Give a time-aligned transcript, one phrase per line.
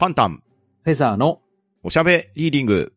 [0.00, 0.44] パンタン、
[0.84, 1.40] フェザーの
[1.82, 2.92] おしゃべリーディング。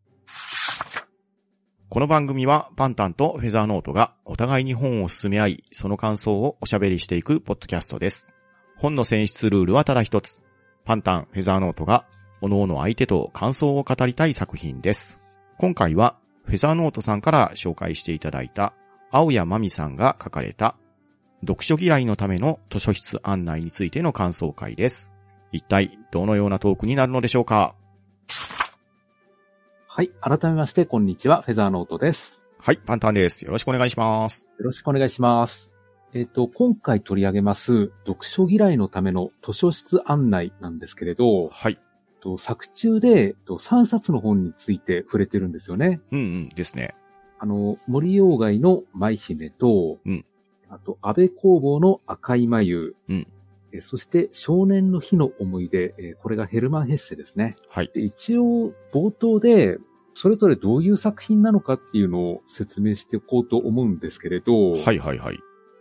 [1.88, 8.32] この番組はパンタンとフェザーノートがお互いに本を進め合い、その感想をおしゃべりしていくポッドキャストです。
[8.76, 10.44] 本の選出ルールはただ一つ。
[10.84, 12.06] パンタン、フェザーノートが、
[12.40, 15.20] 各々相手と感想を語りたい作品です。
[15.58, 18.74] 今回は、フェザーノートさんから紹介していただいた、
[19.10, 20.76] 青谷まみさんが書かれた、
[21.40, 25.12] 読書嫌いのための図書室案内についての感想会です。
[25.52, 27.74] 一体、どのようなトークになるのでしょうか？
[29.86, 30.10] はい。
[30.22, 31.42] 改めまして、こんにちは。
[31.42, 32.40] フェザーノートです。
[32.58, 33.44] はい、パンタンです。
[33.44, 34.48] よろしくお願いします。
[34.58, 35.70] よろしくお願いします。
[36.14, 41.76] えっ、と、今回取り上げます、読書嫌いのための図書室案内なんですけれど、はい。
[42.22, 46.00] と作中でと3冊の本について触れてるんですよね。
[46.12, 46.94] うんうんですね。
[47.38, 50.24] あの、森鴎外の舞姫と、うん
[50.70, 53.26] あと、安倍工房の赤い眉、うん
[53.72, 57.56] えそして、少年の日の思い出、えーこれがヘルマン・ヘッセですね。
[57.68, 57.90] はい。
[57.94, 59.78] で一応、冒頭で、
[60.14, 65.38] それぞれどういう作品なのかっていうのを説明していこうと思うんですけれど、はいはいはい。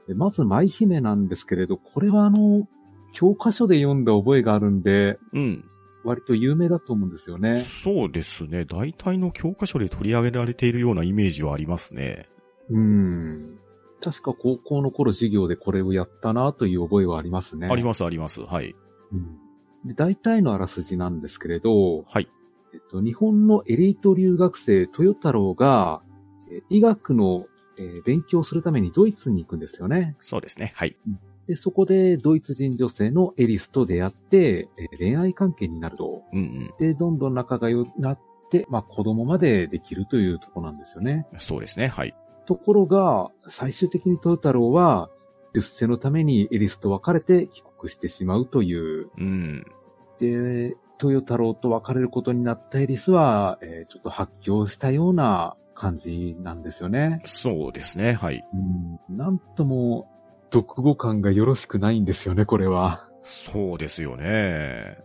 [0.07, 2.67] でまず、舞姫なんですけれど、これはあの、
[3.13, 5.63] 教科書で読んだ覚えがあるんで、うん。
[6.03, 7.57] 割と有名だと思うんですよね。
[7.57, 8.65] そうですね。
[8.65, 12.27] 大体の教科書で取り上げられているようなイメージはありますね。
[12.69, 13.59] うん。
[14.01, 17.67] 確か高校の頃授業でこれをやったなという覚えはありますね。
[17.69, 18.41] ありますあります。
[18.41, 18.75] はい。
[19.11, 19.37] うん
[19.83, 22.29] で大体のあらすじなんですけれど、はい。
[22.73, 26.03] えっと、日本のエリート留学生、豊太郎が、
[26.51, 27.47] えー医学の、
[27.79, 30.15] えー勉強をするためにドイツに行くんですよね。
[30.21, 30.71] そうですね。
[30.75, 30.95] はい。
[31.47, 36.21] で、そこでドイツ人女性のエリスと出会って、えー恋愛関係になると。
[36.31, 38.19] うんで、どんどん仲が良くなっ
[38.51, 41.25] て、まあ子供までできるというところなんですよね。
[41.33, 41.39] うん。
[41.39, 41.87] そうですね。
[41.87, 42.13] はい。
[42.51, 45.09] ところが、最終的に豊太郎は、
[45.53, 49.09] 出世のためにエリスと別れて帰国してしまうという。
[49.17, 49.65] うん。
[50.19, 57.21] で、豊太郎と別れることになったエリスは、えーちょっと発狂したような感じなんですよね。
[57.23, 58.13] そうですね。
[58.13, 58.43] はい。
[59.09, 60.09] うん、なんとも、
[60.51, 63.07] 読語感がよろしくないんですよね、これは。
[63.23, 64.97] そうですよね。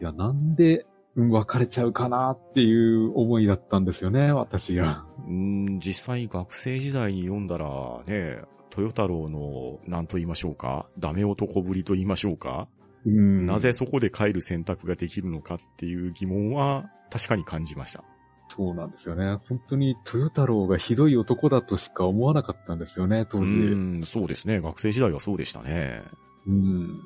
[0.00, 0.86] いや、なんで、
[1.16, 5.04] うん別れちゃうかなっていう思いだったんですよね、私が。
[5.26, 7.66] うん、実際学生時代に読んだら、
[8.06, 8.40] ね、
[8.76, 12.68] 豊太郎の、なんと言いましょうか、ダメ男ぶりと言いましょうか、
[13.04, 18.04] うんなぜそこで帰る選択ができるのかっていう疑問は確かに感じました。
[18.48, 19.38] そうなんですよね。
[19.48, 23.50] 本当に豊太郎がひどい男だとしか思わなかったんですよね、当う時。
[23.50, 24.60] ん、そうですね。
[24.60, 26.02] 学生時代はそうでしたね。
[26.46, 27.00] うん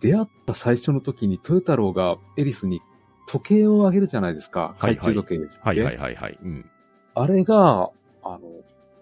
[0.00, 2.82] 出会った最初の時に豊太郎がエリスに
[3.26, 4.74] 時計をあげるじゃないですか。
[4.78, 6.38] はいはい懐中時計です、はいはいはいはい。
[6.42, 6.70] うん。
[7.14, 7.90] あれが、
[8.22, 8.40] あの、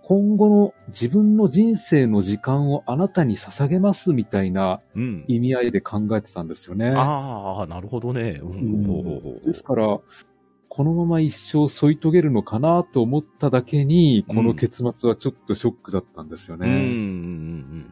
[0.02, 5.24] 今後の自分の人生の時間をあなたに捧げますみたいなうん。
[5.28, 6.92] 意味合いで考えてたんですよね。
[6.94, 8.40] ああ、なるほどね。
[8.42, 10.00] ううんですから、
[10.68, 16.80] このまま一生添い遂げるのかなと思っただけに、この結末はちょっとショックだったんですようん、うん、うんね。
[16.82, 16.86] う
[17.76, 17.90] ん。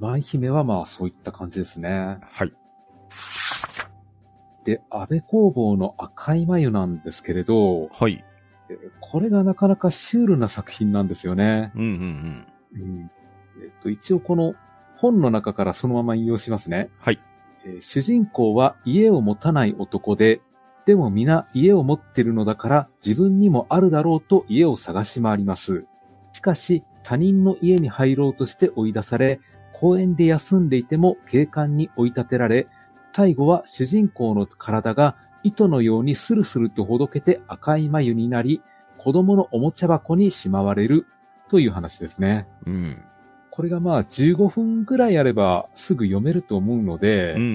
[0.00, 2.18] 舞姫はまあそういった感じですね。
[2.22, 2.52] はい。
[4.64, 8.24] で、安倍工房の赤い眉なんですけれど、はい。
[8.68, 11.72] えこれがなかなかシュールな作品なんですよね。
[11.74, 11.88] うん、うん、
[12.74, 12.82] うん。
[12.82, 13.10] うん
[13.62, 14.54] えっと、一応この
[14.96, 16.90] 本の中からそのまま引用しますね。
[16.98, 17.20] はい。
[17.64, 20.40] えー主人公は家を持たない男で、
[20.86, 25.86] でも皆家を持ってるのだから自分にもあるだろうと家を探し回ります。
[26.32, 29.40] しかし他人の家に入ろうとして追い出され、
[29.74, 32.68] 公園で休んでいても警官に追い立てられ、
[33.12, 38.62] 最後は主人公の体が糸のようにスルスルとほどけて赤い眉になり、
[38.98, 41.06] 子供のおもちゃ箱にしまわれる
[41.50, 42.46] という話ですね。
[42.66, 43.02] うん。
[43.50, 47.50] これがまあ15分ぐらいあればすぐ読めると思うので、うん、うん、うん、う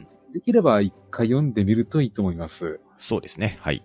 [0.00, 0.06] ん。
[0.34, 2.80] できれば一回読んでみるといいと思います。
[2.98, 3.56] そうですね。
[3.60, 3.82] はい。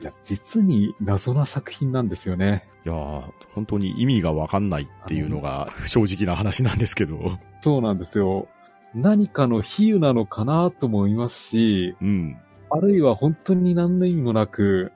[0.00, 2.68] いや、実に謎な作品なんですよね。
[2.84, 3.22] いやー
[3.54, 7.38] 本当に意味がわかんないっていうのが正直な話なんですけど。
[7.62, 8.48] そうなんですよ。
[8.94, 12.36] 何かの比喩なのかなとも思いますし、うん。
[12.70, 14.92] あるいは本当に何の意味もなく、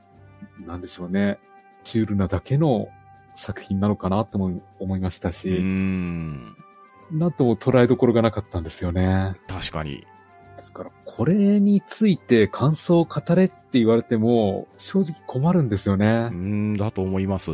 [0.66, 1.38] なんでしょうね。
[1.84, 2.88] シュールなだけの
[3.36, 6.56] 作品なのかなとも思いましたし、ん。
[7.10, 9.36] なんとも捉えどころがなかったんですよね。
[9.48, 10.04] 確かに。
[10.56, 16.32] ですから、これについて感想を語れって言われても、正直困るんですよねうー。
[16.34, 17.52] ん、だと思います。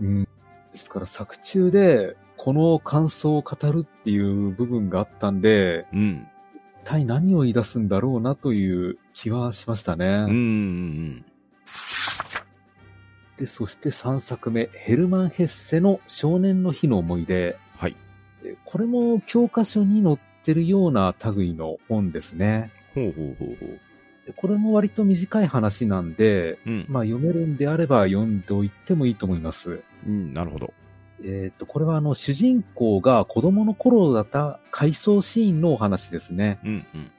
[0.00, 0.24] うん。
[0.24, 0.28] で
[0.74, 6.26] すから、作中で、この感想を語るっていう部分があったんで、うん。
[6.84, 10.06] 一体何を言い出すんだろうなという気はしましたね。
[10.06, 11.24] うん、うん、
[13.38, 17.58] で、そして3作目、ヘルマン・ヘッセの少年の日の思い出。
[17.76, 17.96] はい。
[18.42, 22.70] でこれも教科書に載ってるような類の本ですね。
[22.94, 23.80] ほうほうほうほう。
[24.26, 26.86] でこれも割と短い話なんで、うん。
[26.88, 29.80] まあ読めるんであれば読んでおいてもいいと思います。
[30.06, 30.72] うん、なるほど。
[31.24, 36.58] えっ、と、これはあの、主人公が子供の頃だった回想シーンのお話ですね。
[36.64, 37.10] うん、うん。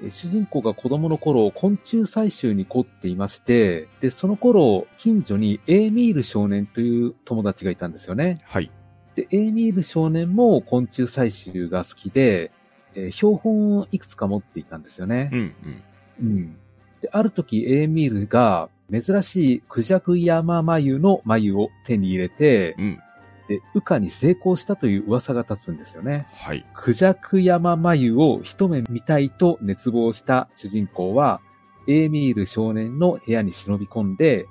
[0.00, 8.40] えー主人公が子供の頃、昆虫採集に凝っていまして、で、その頃、近所にエーミール少年という友達がいたんですよね。
[8.44, 8.70] はい。
[9.16, 12.52] で、エーミール少年も昆虫採集が好きで、
[12.94, 15.36] えー標本をいくつか持っていたんですよねう。
[15.36, 15.82] ん、うん。
[16.20, 16.58] うん。
[17.00, 22.98] で、ある時、エーミールが珍しいクジャク山眉の眉を手に入れて、うん。
[23.48, 26.26] で、羽化に成功したという噂が立つんですよね。
[26.34, 26.64] はい。
[26.74, 31.40] クジャク山眉を一目見たいと熱望した主人公は、
[31.88, 34.46] エーミール少年の部屋に忍び込んで、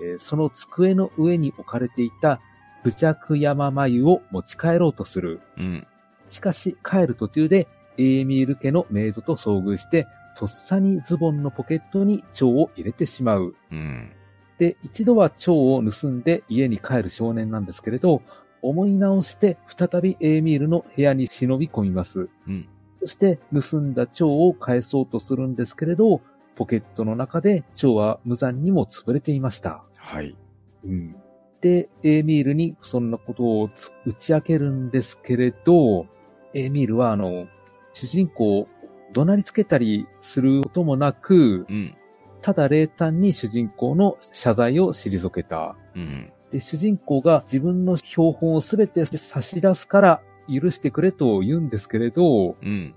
[0.00, 2.40] えーその机の上に置かれていた
[2.82, 5.40] クジャク山眉を持ち帰ろうとする。
[5.56, 5.86] うん。
[6.28, 7.68] しかし、帰る途中で、
[7.98, 10.06] エーミール家のメイドと遭遇して、
[10.36, 13.54] とっさにズボンのポケットに蝶を入れてしまう。
[13.70, 14.10] うん。
[14.58, 18.22] で、一度は蝶を盗んで家に帰る少年なんですけれど、
[18.62, 22.28] 思い直して再びエーミールの部屋に忍び込みます。
[22.46, 22.68] うん。
[23.00, 26.20] そして盗んだ蝶を返そうとするんですけれど、
[26.54, 29.84] ポケットの中で蝶は無残にも潰れていました。
[29.98, 30.36] はい。
[30.84, 31.16] うん。
[31.60, 36.06] で、エーミールにそんなことをつ打ち明けるんですけれど、
[36.54, 37.46] エーミールはあの、
[37.94, 38.68] 主人公を
[39.12, 41.94] 怒鳴りつけたりすることもなく、うん。
[42.42, 45.76] ただ冷淡に主人公の謝罪を退けた。
[45.94, 46.31] うん。
[46.52, 52.94] で、主人公が自分の標本をすべて差し出すから許してくれと言うんですけれど、うん。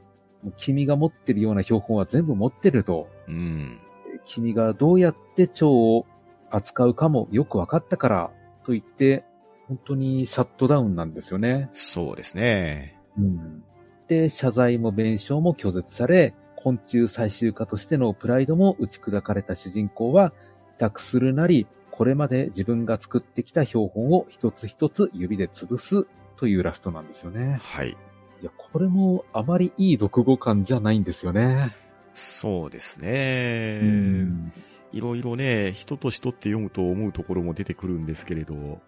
[0.57, 3.07] 君が持ってるような標本は全部持ってると。
[3.27, 3.79] うん。
[4.25, 6.05] 君がどうやって蝶を
[6.51, 8.31] 扱うかもよくわかったから
[8.65, 9.23] と言って、
[9.67, 11.69] 本当にシャットダウンなんですよね。
[11.73, 12.99] そうですね。
[13.17, 13.63] うん。
[14.07, 20.31] で、謝罪も弁償も拒絶され、昆虫採集家としてのプライドも打ち砕かれた主人公は、
[20.73, 26.05] 帰宅するなり、これまで自分が作ってきた標本を一つ一つ指で潰す
[26.37, 27.59] というラストなんですよね。
[27.61, 27.89] はい。
[27.89, 27.95] い
[28.43, 31.73] や、これもあまりいい読語感じゃないんですよね。
[32.13, 33.79] そうですね。
[33.81, 34.53] うん
[34.95, 38.79] いろいろね、人と人って読むと思うところも出てくるんですけれど、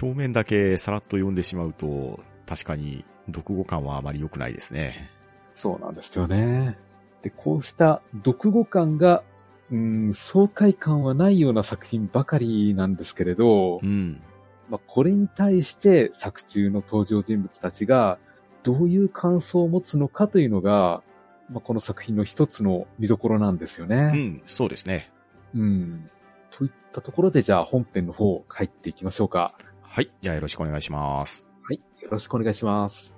[0.00, 5.10] 表面だけさらっと読んでしまうと、確かに読語感はあまり良くないですね。
[5.54, 6.78] そうなんですよね。
[7.22, 9.24] で、こうした読語感が、
[9.70, 14.22] うん、爽快感はないような作品ばかりなんですけれどう、ん。
[14.70, 18.18] まあ、これに対して作中の登場人物たちが
[18.62, 21.02] どういう感想を持つのかというのが、
[21.50, 23.96] まあ、この作品の一つの見どころなんですようね。
[24.12, 25.10] ん、そうですね。
[25.54, 26.10] うん。
[26.50, 29.54] といったところで、じゃあ本編の方入っていきましょうか。
[29.82, 30.10] はい。
[30.20, 31.48] じゃあよろしくお願いします。
[31.62, 31.80] はい。
[32.02, 33.14] よろしくお願いします。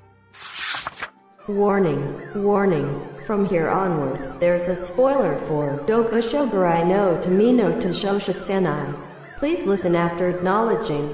[1.50, 3.02] Warning, warning.
[3.26, 8.94] From here onwards, there's a spoiler for Doka Shogurai no Tamino to Shoshitsenai.
[9.37, 11.12] Please listen after acknowledging.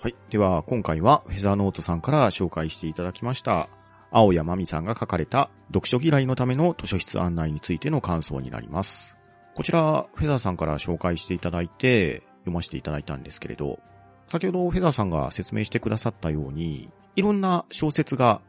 [0.00, 0.14] はい。
[0.30, 3.68] では、今回はフェザーノートさんから紹介していただきました、
[4.12, 9.16] 青山美さんが書かれた読書嫌いのための図書室案内についての感想になります。
[9.56, 13.80] こちら、フェザーさんから紹介していただいて、読ませていただいたんですけれど、
[14.28, 18.40] 先ほどフェザーさんが説明してくださったように、いろんな小説が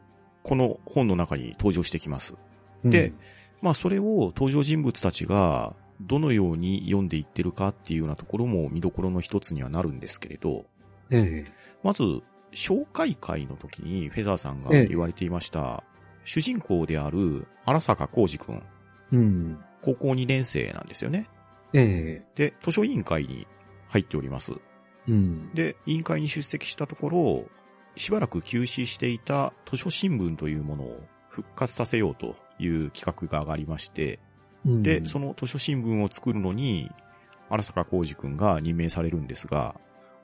[0.44, 2.34] この本の中に登場してきます。
[2.84, 3.12] で
[3.62, 10.64] まあそれを登場人物たちがどのように読んでいってるかっていうようなところも見どころの一つにはなるんですけれど、
[11.10, 11.44] うん、え
[11.82, 12.02] まず、
[12.52, 15.84] 紹介会の時にフェザーさんがええ言われていました、
[16.24, 18.62] 主人公である荒坂浩二くん、え
[19.12, 19.58] うん。
[19.82, 21.28] 高校2年生なんですよね。
[21.74, 23.46] ええで、図書委員会に
[23.88, 24.52] 入っております。
[25.06, 25.52] うん。
[25.54, 27.44] で、委員会に出席したところ、
[28.00, 34.18] しばらく休止していた図書新聞というものを復活させようという企画が上がりまして、
[34.64, 36.90] うんで、その図書新聞を作るのに、
[37.50, 39.74] 荒坂浩二くんが任命されるんですが、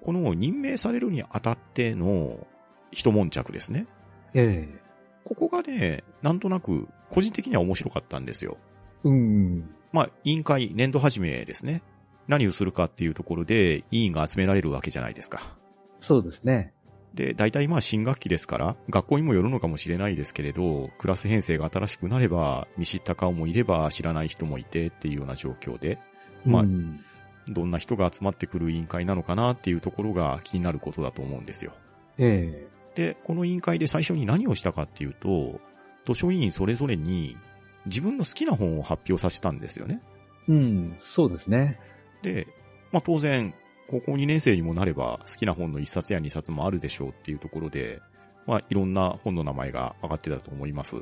[0.03, 2.47] この任命されるにあたっての
[2.93, 3.87] 一悶着ですね。
[4.33, 4.87] ええ
[5.25, 8.57] ここがね、なんとなく個人的には面白かったんですよ。
[9.03, 9.69] うん。
[9.93, 11.83] まあ、委員会、年度始めですね。
[12.29, 15.57] 何をするかっていうところで委員が集められるわけじゃないですか。
[16.01, 16.73] そうですね。
[17.17, 25.99] で、大体まあ新学期ですから、学校にもよるのかもしれないですけれど、クラス編成が新しくなれば、見知った顔もいれば知らない人もいてっていうような状況で、
[26.45, 27.01] まあうん
[27.49, 31.73] どんな人が集まってくる委員会なのかなっていうところが気になることだと思うんですよ。
[32.19, 35.61] えで、この委員会で最初に何をしたかっていうと、
[36.07, 37.37] 図書委員それぞれに
[37.85, 40.01] 自分の好きな本を発表させたんですよね。
[40.49, 40.97] えうん。
[40.99, 41.79] そうですね。
[42.23, 42.49] で、
[42.91, 43.55] まあ当然、
[43.89, 48.01] 高校2年生にもなれば好きな本の1冊や2冊もあるでしょうっていうところで、
[48.47, 50.97] まあいろんな本の名前が上がってたと思います。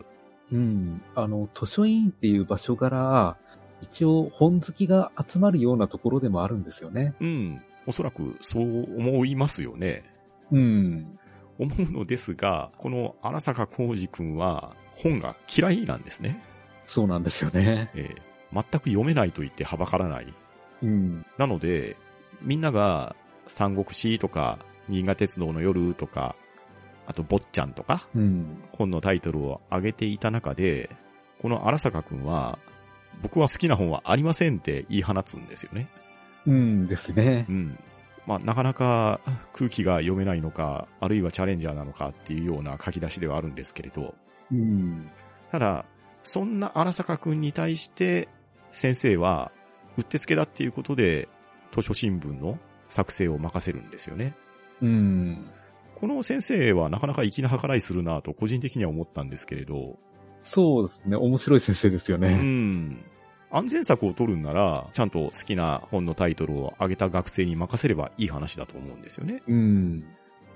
[0.52, 1.02] うん。
[1.14, 3.36] あの、図書委員っていう場所柄、
[3.80, 7.14] 一応本好きが集まるようなところでもあるんですよね。
[7.20, 7.62] うん。
[7.86, 10.04] おそらくそう思いますよね。
[10.50, 11.18] うん。
[11.58, 16.42] 思うのですが、この荒坂浩二くんは本が嫌いなんですね。
[16.86, 17.90] そうなんですよね。
[17.94, 20.32] えー全く読めないと言ってはばからない。
[20.82, 21.26] うん。
[21.38, 21.96] なので、
[22.44, 24.58] みんなが三国志とか、
[24.88, 26.36] 新潟鉄道の夜とか、
[27.06, 28.62] あと坊ちゃんとか、うん。
[28.72, 30.90] 本のタイトルを挙げていた中で、
[31.40, 32.58] この荒坂くんは、
[33.22, 35.88] 僕は好きな本はありませんって言い放つんですよね。
[36.46, 37.52] うんですねう。
[37.52, 37.78] ん。
[38.26, 39.20] まあ、なかなか
[39.52, 44.14] 空気が読めないのか、あるいはチャレンジャーなのかっていうような書き出しではあるんですけれど、
[44.50, 45.10] うん。
[45.50, 45.84] ただ、
[46.22, 48.28] そんな荒坂くんに対して、
[48.70, 49.52] 先生は、
[49.98, 51.28] うってつけだっていうことで、
[51.74, 54.34] 図書新聞の作成を任せるんですよね。
[54.80, 55.46] うん。
[55.96, 59.98] この先生はなかなか粋な計らいするなと個人的には思ったんですけれど、
[60.42, 61.16] そうですね。
[61.16, 62.34] 面白い先生ですようね。
[62.34, 63.04] ん。
[63.50, 69.42] 安全策を取るんなら、ちゃんと好きな本のタイトルを挙げた学生に任せればいい話だと思うんですよね。
[69.46, 70.04] うん。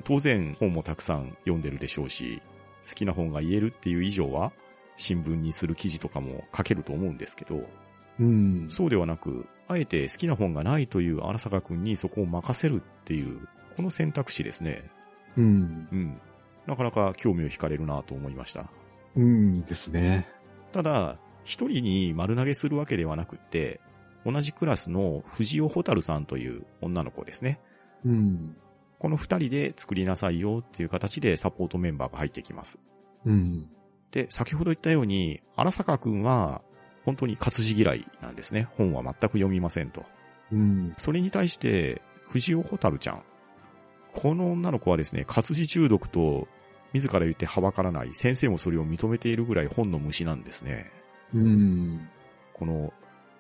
[0.05, 2.43] 当然本もたくさん読んでるでしょうし、
[2.89, 4.53] 好きな本が言えるっていう以上は、
[4.97, 7.63] 新聞にする記事とかも書けると思うんですけど、
[8.21, 8.67] うん。
[8.69, 14.91] そうではなく、あえて好きな本がないという荒坂くんにそこを任せるっていう、この選択肢ですね。
[15.37, 15.89] うん。
[15.93, 16.21] うん。
[16.67, 18.71] なかなか興味を惹かれるなと思いました。
[19.17, 20.29] うんですね。
[20.73, 23.81] ただ、一人に丸投げするわけではなくって、
[24.25, 27.61] 同じクラスの藤尾蛍さんという女の子ですね。
[28.05, 28.57] うん。
[28.99, 32.79] この二人で作りなさいよっていう形でサポートメンバーが入ってきます。
[33.25, 33.69] うん。
[34.11, 36.63] で、先ほど言ったように、荒坂くんは
[37.09, 38.69] 本当に活字嫌いなんですね。
[38.77, 40.05] 本は全く読みませんと。
[40.53, 40.93] うん。
[40.99, 43.23] それに対して、藤尾蛍ちゃん。
[44.13, 46.49] この女の子はですね、活字中毒と
[46.93, 50.93] 自ら言ってはばからない、先生もそれを認めているぐらい本の虫なんですね。
[51.33, 52.11] うん。
[52.53, 52.93] この、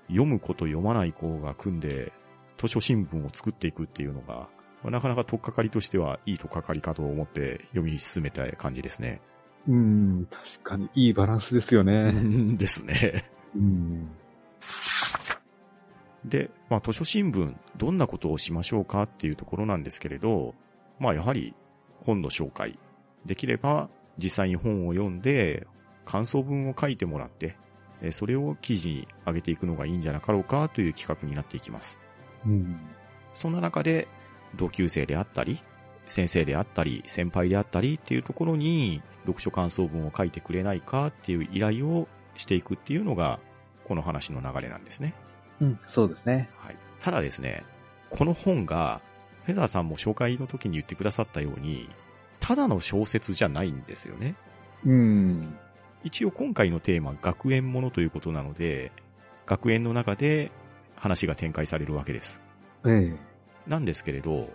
[0.06, 2.14] 読む子と読まない子が組んで、
[2.56, 4.48] 図書新聞を作っていくっていうのが、
[4.82, 9.20] まあなかなか取っかかりとしてはいい取っかかりかと思って読み進めた感じですね。
[9.68, 10.26] うん。
[10.30, 12.14] 確かにいいバランスですよね。
[12.56, 13.30] ですね。
[13.54, 14.10] うん。
[16.24, 20.54] で、まあ図書新聞、どんなことをしましょうかっていうところなんですけれど、
[20.98, 21.54] まあやはり
[22.04, 22.78] 本の紹介。
[23.26, 25.66] できれば実際に本を読んで
[26.04, 27.56] 感想文を書いてもらって、
[28.00, 32.00] えーそれを記事に上げていくのがいいんじゃなかろうかという企画になっていきます。
[32.46, 32.78] うん。
[33.34, 34.08] そんな中で、
[34.56, 35.60] 同級生であったり、
[36.06, 43.38] 先生であったり、先輩であったりっていうところに、読書感想文を書いてくれないかっていう依頼をしていくっていうのが、
[43.84, 45.12] この話の流れなんですね。
[45.60, 45.78] うん。
[45.86, 46.48] そうですね。
[46.56, 46.76] はい。
[47.00, 47.64] ただですね、
[48.08, 49.02] この本が、
[49.44, 51.88] フェザーさんも紹介の時に言ってくださったように、
[52.40, 54.34] ただの小説じゃないんですよね。
[54.84, 55.58] うん。
[56.04, 58.92] 一応今回のテーマ、学園ものということなので、
[59.46, 60.52] 学園の中で
[60.96, 62.40] 話が展開されるわけです。
[62.86, 63.16] ええ。
[63.66, 64.50] なんですけれど、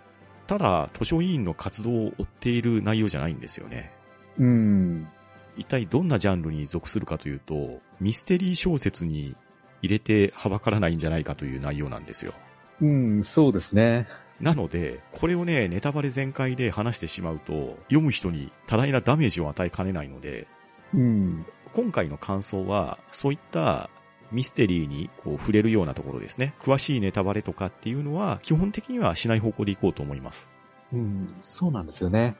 [0.46, 3.92] ただ図書委員の活動を追っている内容じゃないんですよね。
[4.38, 5.08] うん。
[5.56, 9.36] 一体どんなジャンルに属するかというと、ミステリー小説に
[9.82, 12.32] 入れてはばからないんじゃないかという内容なんですよ。
[12.80, 14.08] うん、そうですね。
[14.40, 20.48] なので、これをね、ネタバレ全開で話してしまうと、読む人に多大なダメージを与えかねないので、
[20.92, 21.46] うん。
[21.72, 23.90] 今回の感想は、そういった
[24.32, 26.54] ミステリーにこう触れるようなところですね。
[26.60, 30.48] 詳しいネタバレとかっていうのは、基本的にはしない方向でいこうと思います。
[30.92, 32.36] うん、そうなんですよね。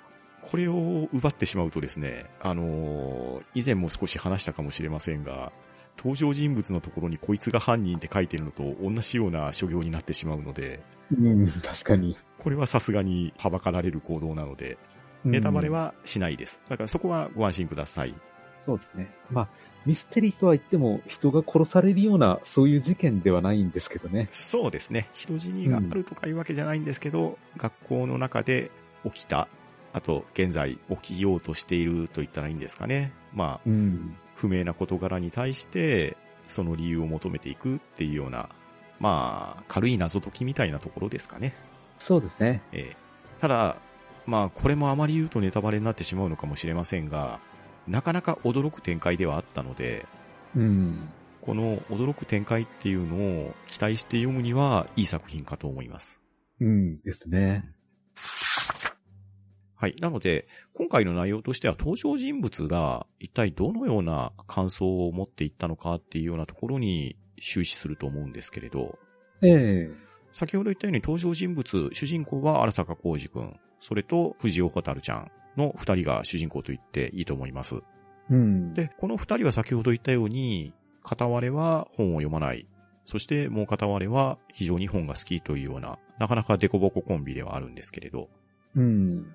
[0.50, 5.52] これを奪ってしまうとですね、あのー以前も少し話したかもしれませんが、
[5.96, 10.82] 登場人物のところにこいつが犯人って書いてるのと同じような所業になってしまうので、
[11.12, 12.18] うん、確かに。
[12.38, 14.76] これはさすがにはばかられる行動なので、
[15.24, 16.60] ネタバレはしないです。
[16.68, 18.14] だからそこはご安心ください。
[18.58, 19.14] そうですね。
[19.30, 19.48] まあ、
[19.84, 24.28] ミステリーとは言っても人が殺されるようなそういう事件ではないんですけどね。
[24.32, 25.10] そうですね。
[25.12, 28.70] 人死にがあるとかいうわけじゃないんですけど、学校の中で
[29.04, 29.48] 起きた、
[29.94, 33.12] あと現在起きようとしていると言ったらいいんですかね。
[33.32, 34.16] まあ、うん。
[34.34, 38.50] 不明な事柄に対して、その理由を求めていくっていうような、
[39.00, 41.54] まあ、軽い謎解きみたいなところですかね。
[41.98, 42.62] そうですね。
[42.72, 43.04] えー
[43.40, 43.76] ただ、
[44.24, 47.40] まあ、これもあまり言うとネタバレになってしまうのかもしれませんが、
[47.86, 50.06] なかなか驚く展開ではあったので、
[50.56, 51.10] うん。
[51.42, 53.16] この驚く展開っていうの
[53.48, 56.20] を期待して読むにはいい作品かと思います。
[56.58, 57.70] うんですね。
[59.84, 59.96] はい。
[60.00, 68.98] なので、今回の内容としては登場人物が一体どのような感想を持っていったのかっていうようなところに終始すると思うんですけれど、
[69.42, 69.90] ええ
[70.32, 77.76] 先ほど言ったように登場人物、主人公は荒坂浩二くん、それと藤尾蛍ちゃんの二人が主人公と言っていいと思います。
[78.30, 78.72] うん。
[78.72, 80.72] で、この二人は先ほど言ったように、
[81.02, 82.66] 片割れは本を読まない。
[83.04, 88.30] そしてもう片割れは非常に本が好きというような、なかなかデコボココンビではあるんですけれど、
[88.76, 89.26] うん。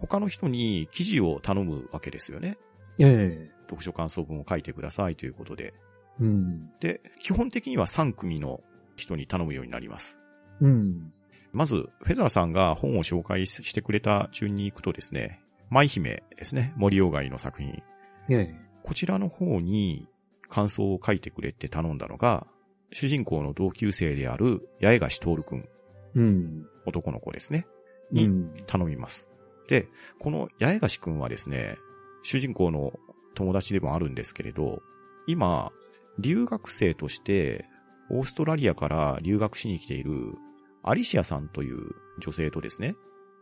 [0.00, 2.58] 他の人に記事を頼むわけですよね。
[2.98, 5.74] ええ読書感想文を書いてくださいということで。
[6.20, 6.70] うん。
[6.80, 8.60] で、基本的には3組の
[8.96, 10.18] 人に頼むようになります。
[10.60, 11.12] うん。
[11.52, 15.40] まず、フェザーさんが本を紹介してくれた順に行くとですね、
[15.70, 17.82] 舞姫ですね、森鴎外の作品。
[18.30, 20.08] ええこちらの方に
[20.48, 22.46] 感想を書いてくれって頼んだのが、
[22.90, 25.68] 主人公の同級生である八重樫徹くん、
[26.14, 26.66] うん。
[26.86, 27.66] 男の子ですね、
[28.12, 28.54] うにん。
[28.66, 29.27] 頼みます。
[29.68, 31.78] で、この八重樫くんはですね、
[32.22, 32.92] 主人公の
[33.34, 34.82] 友達でもあるんですけれど、
[35.26, 35.70] 今、
[36.18, 37.64] 留学生として、
[38.10, 40.34] オーストラリアから留学しに来ている、
[40.82, 42.96] アリシアさんという女性とですね、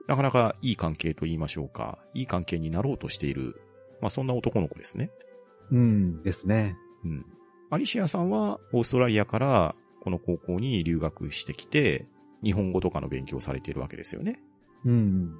[0.09, 3.54] なかなかいい関係と言いましょうか、いい関係になろうとしている、
[4.00, 5.11] まあそんな男の子ですね。
[5.71, 6.23] うん。
[6.23, 6.76] ですね。
[7.04, 7.26] うん。
[7.71, 12.06] アリシアさんはオーストラリアからこの高校に留学してきて、
[12.42, 14.40] 日本語とかの勉強をされているわけですよね。
[14.85, 15.35] うん。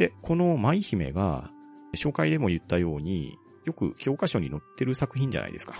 [0.00, 1.50] で、この舞姫が、
[1.94, 5.74] 紹介でも言ったように、よく教科書に載ってる作品じゃないですか。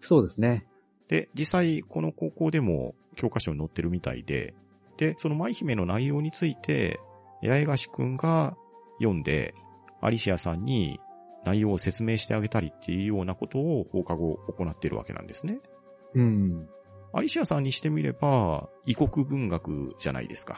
[0.00, 0.66] そうですね。
[1.08, 4.54] で、実際この高校でも教科書に載ってるみたいで、
[4.96, 6.98] で、その舞姫の内容について、
[7.42, 8.56] 八重樫くんが
[9.00, 9.52] 読んで、
[10.00, 10.98] アリシアさんに
[11.44, 15.60] 内容を説明してあげたりっていうようなことを放課後行っているわけなんですね。
[16.14, 16.66] うん。
[17.12, 20.56] アリシアさんにしてみれば、異国文学じゃないですか。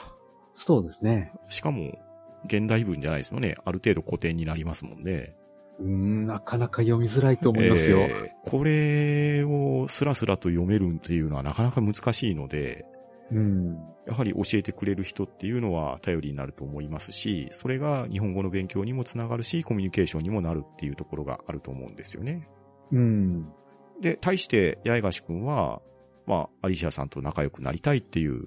[0.53, 1.33] そうですね。
[1.49, 1.99] しかも、
[2.47, 3.55] 現代文じゃないですよね。
[3.65, 5.35] ある程度古典になりますもんね。
[5.79, 7.99] うん、なかなか読みづらいと思いますよ。
[8.01, 12.87] えーこれをスラスラと読めるっていうのはなかなか難しいので、
[13.31, 13.77] うん。
[14.07, 22.49] やはり教えてくれる人っていうのは頼りになると思いますし、それが日本語の勉強にもつながるし、コミュニケーションにもなるっていうところがあると思うんですよね。
[22.93, 23.49] うん。
[24.01, 25.81] で、対して、八重樫くんは、
[26.27, 28.47] まあ、アリシアさんと仲良くなりたいっていう、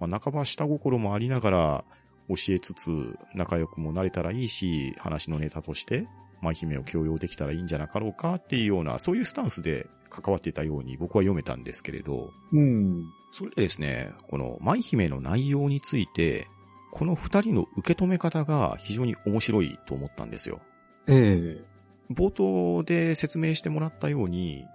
[0.00, 1.84] まあ、半ば下心もありながら、
[2.28, 6.06] 教えつつ、仲良くもなれたらいいし、話のネタとして、
[6.40, 13.04] 舞姫を強要できたらいいんじゃなかろうかっていうような、そういうスタンスで関わっていたように僕は読めたんですけれど、うん。
[13.32, 16.46] それでですね、この舞姫の内容について、
[16.92, 20.60] この二人の受け止め方が非常に面白いと思ったんですよ。
[21.08, 21.74] ええ
[22.10, 24.66] 冒頭で説明してもらったように、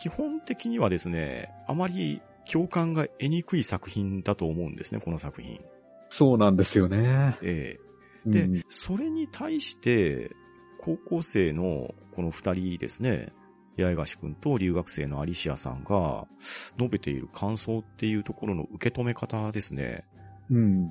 [0.00, 5.60] 基本的にはですね、あまり共感が得にくい作品だと思うんですね、この作品。
[6.08, 7.38] そうなんですよね。
[7.42, 7.86] ええ
[8.26, 10.34] で、うんそれに対して、
[10.78, 13.32] 高校生のこの二人ですね、
[13.78, 16.26] 八重樫くんと留学生のアリシアさんが
[16.78, 20.04] 述べている感想っていうところの受け止め方ですね。
[20.50, 20.90] うん。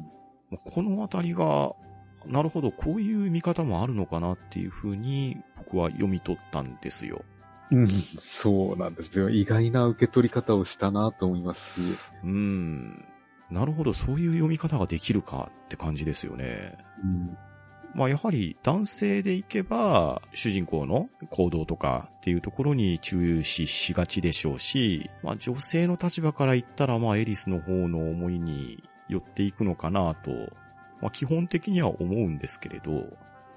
[0.64, 1.74] このあたりが、
[2.26, 7.24] なるほど、こういう見方もあるのかなっていうふうに僕は読み取ったんですよ。
[7.72, 7.88] うん。
[8.22, 9.30] そうなんですよ。
[9.30, 11.82] 意外な受け取り方をしたなと思います。
[12.24, 13.06] うーん。
[13.50, 16.78] なるほど、そういう読み方ができるかって感じですよね。
[17.04, 17.38] うん。
[17.94, 30.32] まあやはり男性でいけば、主人公の行動とかっていうところに注視しがちでしょうし、まあ女性の立場から言ったら、まあエリスの方の思いに寄っていくのかなと、
[31.02, 33.06] まあ基本的には思うんですけれど、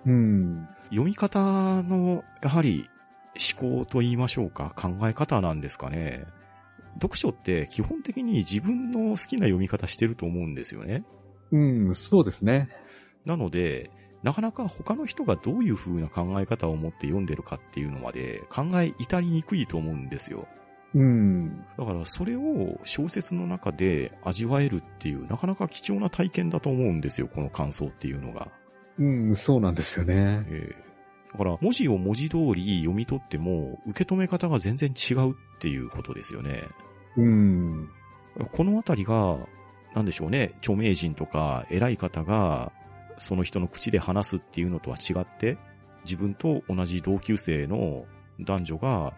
[0.07, 0.69] うん。
[0.91, 2.89] 読み方の、やはり
[3.61, 6.27] 思考と言いましょうか、考え方なんですかね。
[7.01, 11.05] 読書って基本的に自分の好きな読み方してると思うんですよね。
[11.51, 12.69] うん、そうですね。
[13.25, 13.91] なので、
[14.23, 20.49] なかなか他の人がどういう風な考え方を持って読んでるかっていうのまで考え至りにくいと思うんですよ。
[20.95, 21.65] うん。
[21.79, 28.49] だからそれを小説の中で味わえるっていうなかなか貴重な体験だと思うんですよ、この感想っていうのが。
[28.99, 30.45] うん、そうなんですよね。
[30.49, 30.89] ええ
[31.33, 36.65] だから文字を文字通り読み取っても受け止め方が全然違うっていうことですよね。
[37.17, 37.89] うん。
[38.53, 39.39] このあたりが、
[39.95, 42.73] なんでしょうね、著名人とか偉い方が
[43.19, 45.59] その人の口で話すっていうのとは違って、
[46.05, 48.05] 自分と同じ同級生の
[48.41, 49.15] 男女が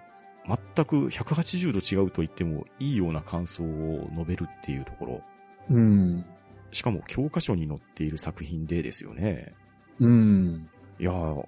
[0.46, 5.22] 全く180度違うと言ってもいいような感想を述べるっていうところ。
[5.70, 6.24] うん。
[6.72, 9.54] しかも教科書に載っている作品でですよね。
[9.98, 10.68] うん。
[10.98, 11.46] いやー、ど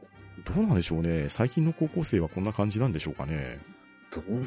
[0.56, 1.28] うなんでしょうね。
[1.28, 3.58] 最近の高校生はこんな感じなんでしょうかね。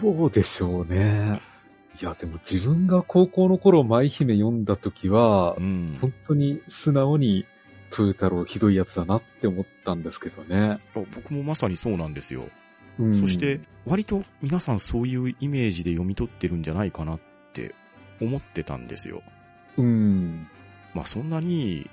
[0.01, 1.41] どうでしょうね。
[2.01, 5.97] いや、でも自分が高校の頃、舞姫読んだ時はう、ん。
[6.01, 7.45] 本当に素直に、
[7.97, 10.79] 豊太郎ひどいやつだなって思ったんですけどね。
[10.93, 12.49] 僕もまさにそうなんですよ。
[12.99, 17.19] うん、そして、割と皆さんそういうイメージで読み取ってるんじゃないかなっ
[17.53, 17.73] て
[18.21, 19.21] 思ってたんですよ。
[19.77, 20.47] うん。
[20.93, 21.89] まあそんなに、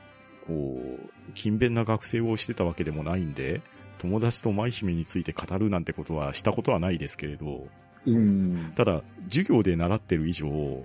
[0.46, 3.60] こう、勤勉な学生をしてたわけでもないんで、
[3.98, 7.68] 友達と舞姫について語るなんてことはしたことはないですけれど、
[8.06, 8.72] うん。
[8.74, 10.84] ただ、授業で習ってる以上、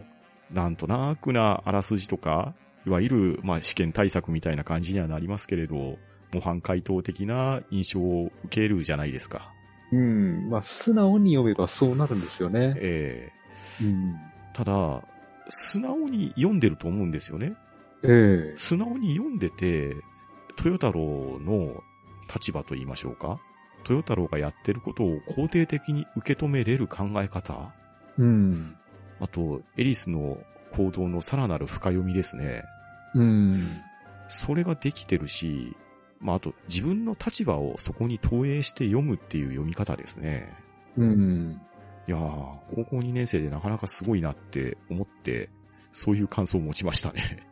[0.51, 2.53] なんとなくなあらすじとか、
[2.85, 5.97] いわゆる、まあ、試験対策みたいな感じにはなりますけれど、
[6.33, 9.51] 模範解答的な印象を受けるじゃないですか。
[9.91, 10.49] うん。
[10.49, 12.73] まあ、素直に読めばそうなるんですよね。
[12.77, 13.31] え
[13.81, 14.15] うん。
[14.15, 15.03] えただ、
[15.49, 17.55] 素直に読んでると思うんですよね。
[18.03, 19.95] ええ素直に読んでて、
[20.57, 21.83] 豊太郎の
[22.33, 23.39] 立場と言いましょうか。
[23.81, 27.73] 豊太郎がやってることを肯定的に受け止めれる考え方？
[28.17, 28.75] うん。
[29.19, 30.37] あと、エリスの
[30.73, 32.63] 行動のさらなる深読みですね。
[33.15, 33.61] うん。
[34.27, 35.75] それができてるし、
[36.19, 40.53] まあ、あと、自分の立場をそこに投影して読むっていう読み方ですね。
[40.97, 41.61] うん。
[42.07, 42.19] いやー、
[42.75, 45.49] 高校2年生でなかなかすごいなって思って、
[45.91, 47.47] そういう感想を持ちましたね。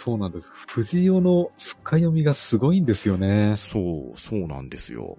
[0.00, 0.48] とそうなんです。
[0.68, 3.54] 藤尾の深読みがすごいんですよね。
[3.56, 5.18] そう、そうなんですよ。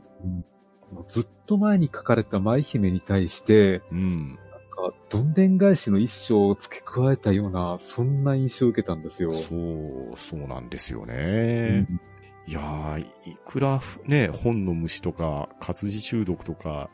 [1.08, 4.28] ずっと前に書かれた舞姫に対して、うん。
[4.28, 9.32] なんかどんでん返しの一章を付け加えたような、そんな印象を受けたんですよ。
[9.34, 11.88] そう、そうなんですよね。
[12.48, 13.06] いやー、い
[13.46, 16.90] くらふね、本の虫とか、活字中毒とか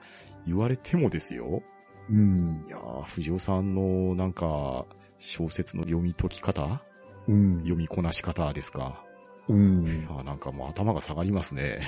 [0.46, 1.64] 言われてもですよ。
[2.10, 2.66] うん。
[2.68, 4.86] いやー、藤尾さんのなんか、
[5.20, 6.84] 小説の読み解き方
[7.28, 7.58] うん。
[7.60, 9.04] 読みこなし方ですか。
[9.48, 9.86] うん。
[9.86, 11.80] いやーなんかもう頭が下がりますね。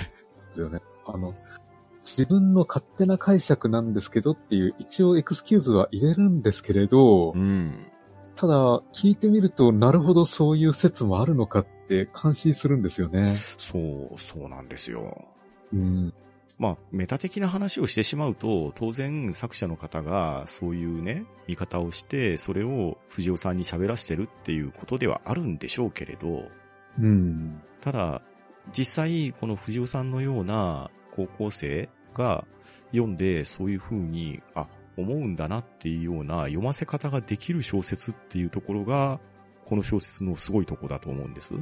[0.48, 0.80] ですよね。
[1.06, 1.34] あの、
[2.04, 7.86] 自分の勝手な解釈なんですけどっていう、一応エクスキューズは入れるんですけれど、うん。
[8.36, 13.34] ただ、聞いてみると、なるほどそういう説もあるのかって感心するんですよね。
[13.36, 15.28] そう、そうなんですよ。
[15.72, 16.14] うん。
[16.60, 26.44] まあ、メタ的な話をしてしまうと、当然作者の方がそういうね、見方をして、それを藤尾さんに喋らせてるっていうことではあるんでしょうけれど、
[26.98, 27.62] うん。
[27.80, 28.20] ただ、
[28.76, 32.44] 実際、この藤尾さんのような高校生が
[32.92, 34.66] 読んで、そういう風に、あ、
[34.98, 39.18] 思うんだなっていうような読ませ方ができる小説っていうところが、
[39.64, 41.54] この小説のすごいとこだと思うんです。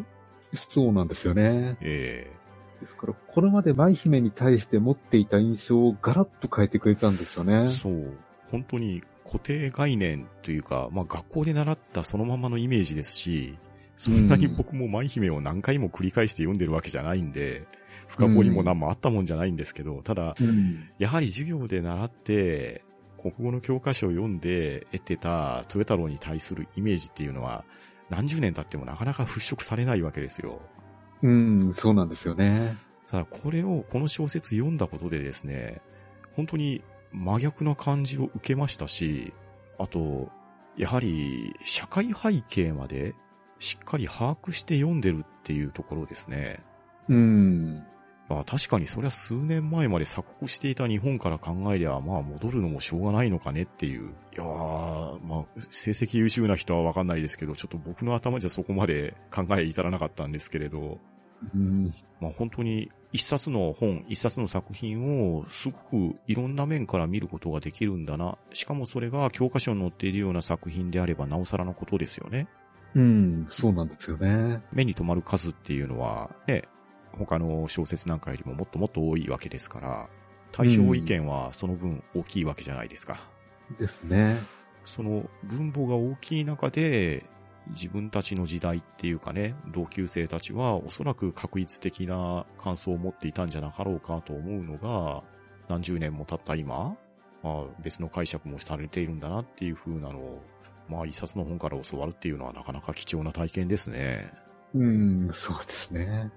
[0.54, 1.76] そうなんですよね。
[1.82, 2.32] え
[2.81, 7.64] ですから、これまで舞姫に対して持っていた印象をガラッと変えてくれたんですよね。
[7.67, 8.12] えそう。
[8.51, 13.59] 本当に固定概念というか、まあ学校で習ったそのままのイメージですし、
[13.97, 17.67] そんなに僕も舞姫を何回も繰り返して読んでるわけじゃないんで、
[18.07, 20.88] 深掘りも何もあったもんじゃないんですけど、ただ、うん。
[20.99, 22.85] やはり授業で習って、
[23.21, 27.64] 国語の教科書を読んで得てた豊太郎に対するイメージっていうのは、
[28.09, 30.61] 何十年経ってもなかなか払拭されないわけですよ。
[31.22, 32.76] うん、そうなんですよね。
[33.09, 35.81] ただこれを、この小説読んだことでですね、
[36.37, 39.33] 本当に真逆な感じを受けましたし、
[39.78, 40.28] あと、
[40.76, 43.14] やはり社会背景まで
[43.59, 46.62] しっかり把握して読んでるっていうところですね。
[47.09, 47.85] うん。
[48.29, 54.09] まあ確かにそれは数年前まで鎖国していた日本から考えりゃ、まあ戻るのもしょうがないのかねっていう。
[54.09, 60.99] いやー、まあ成績優秀な人はわかんないですけど、ちょっと僕の頭じゃそこまで考え至らなかったんですけれど、
[61.55, 61.93] うん。
[62.21, 65.79] まあ本当に一冊の本、一冊の作品をすご
[66.12, 68.37] くいろんな面から見ることができるんだな。
[68.53, 72.47] しかもそれが教科書に載っているような作品であればなおさらのことですよね。
[72.95, 74.62] うん、そうなんですよね。
[74.73, 76.64] 目に留まる数っていうのはね、
[77.18, 80.09] 他の小説なんかよりももっともっと多いわけですから、
[80.52, 83.18] 対象意見はその分大きいわけじゃないですか。
[83.78, 84.38] ですね。
[84.85, 87.24] その分母が大きい中で、
[87.70, 95.22] 自分たちの時代っていうかね、同級生たちはおそらく確一的な感想を持っていたんじゃなかろうかと思うのが、
[95.68, 96.96] 何十年も経った今、
[97.42, 100.42] まあ別の解釈もされているんだなっていう風なのを、
[100.88, 104.33] まあ一冊の本から教わるっていうのはなかなか貴重な体験ですね。
[104.74, 106.31] うん、そうですね。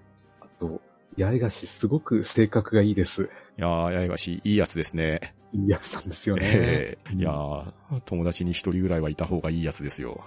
[0.62, 0.82] あと、
[1.18, 3.24] 八重樫すごく性格がいいです。
[3.24, 5.34] いやー、やいがし、いいやつですね。
[5.54, 6.42] いいやつなんですよね。
[6.44, 7.72] ええいやー、
[8.06, 10.24] 友達に一人ぐらいはいた方がいいやつですよ。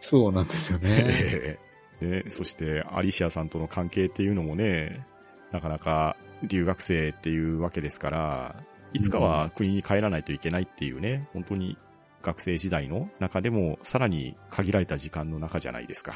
[0.00, 1.06] そうなんですよね。
[1.08, 1.66] ええ
[2.22, 5.06] でそして、アリシアさんとの関係っていうのもね、
[5.50, 8.56] なかなか留学生っていうわけですから、
[8.92, 11.78] いつかは国に帰らないといけないっていうね、本当に
[12.22, 16.12] 学生時代の中でもさらに限られた時間の中じゃないですか。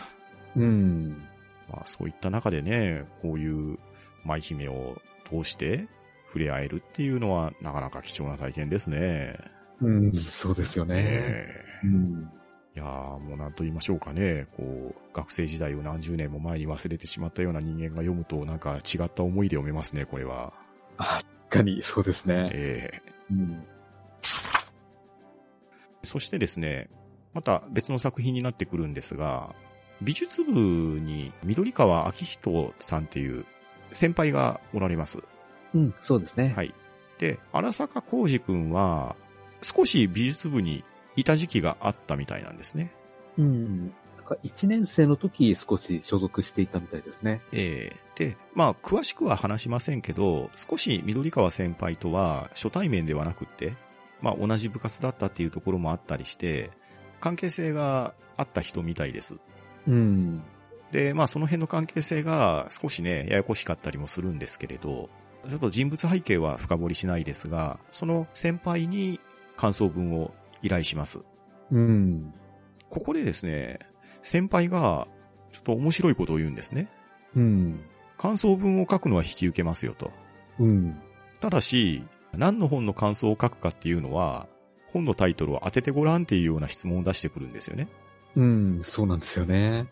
[0.57, 1.23] うん。
[1.71, 3.79] まあそういった中でね、こういう
[4.25, 5.89] 舞姫を通して
[6.27, 9.37] 触れ合えるっていうのはなかなか貴重な体験ですね。
[9.81, 10.97] うん、そうですよね。
[10.97, 12.31] ええうん。
[12.77, 14.47] いやー、もうなんと言いましょうかね。
[14.57, 20.53] こう、学生時代を何十年も前に忘れてしまったような人間が読むと、なんか違った思いで読めますね、これは。
[20.99, 22.51] あ、確かに、そうですね。
[22.53, 23.65] ええうん。
[26.03, 26.91] そしてですね、
[27.33, 29.55] また別の作品になってくるんですが、
[30.03, 33.45] 美術部に緑川明人さんっていう
[33.93, 35.19] 先輩がおられます。
[35.75, 36.53] うん、そうですね。
[36.57, 36.75] はい。
[37.19, 39.15] で、荒坂浩二くんは、
[39.63, 40.85] 少し美術部に
[41.17, 42.93] いた時期があったみたいなんですね。
[43.37, 43.87] うん。
[44.17, 47.43] なんか1年生の時少し所属していたみたいですね。
[47.53, 53.75] ええで、まあ、詳しくは話しませんけど、少し緑川先輩とは初対面ではなくって、
[54.21, 56.71] まあ、同じ部活だったっていうところもあったりして、
[57.21, 59.37] 関係性があった人みたいです。
[59.91, 60.43] うん。
[60.93, 65.11] で、まあ、その辺の関係性が少しね、ややこしかったりもするんですけれど、
[65.49, 69.21] ちょっと人物背景は深掘りしないですが、その先輩に
[69.57, 71.21] 感想文を依頼します。
[71.71, 72.33] うん。
[72.89, 73.79] ここでですね、
[74.23, 75.07] 先輩が
[75.53, 76.89] ちょっと面白いことを言うんですね。
[77.35, 77.81] うん。
[78.19, 80.11] 感想文を書くのは引き受けますよと。
[80.59, 81.01] うん。
[81.41, 82.05] ただし、
[82.37, 84.47] 何の本の感想を書くかっていうのは、
[84.89, 87.89] 本のタイトルを当ててごらんっていうような質問を出してくるんですよね。
[88.37, 89.87] うん、そうなんですよね。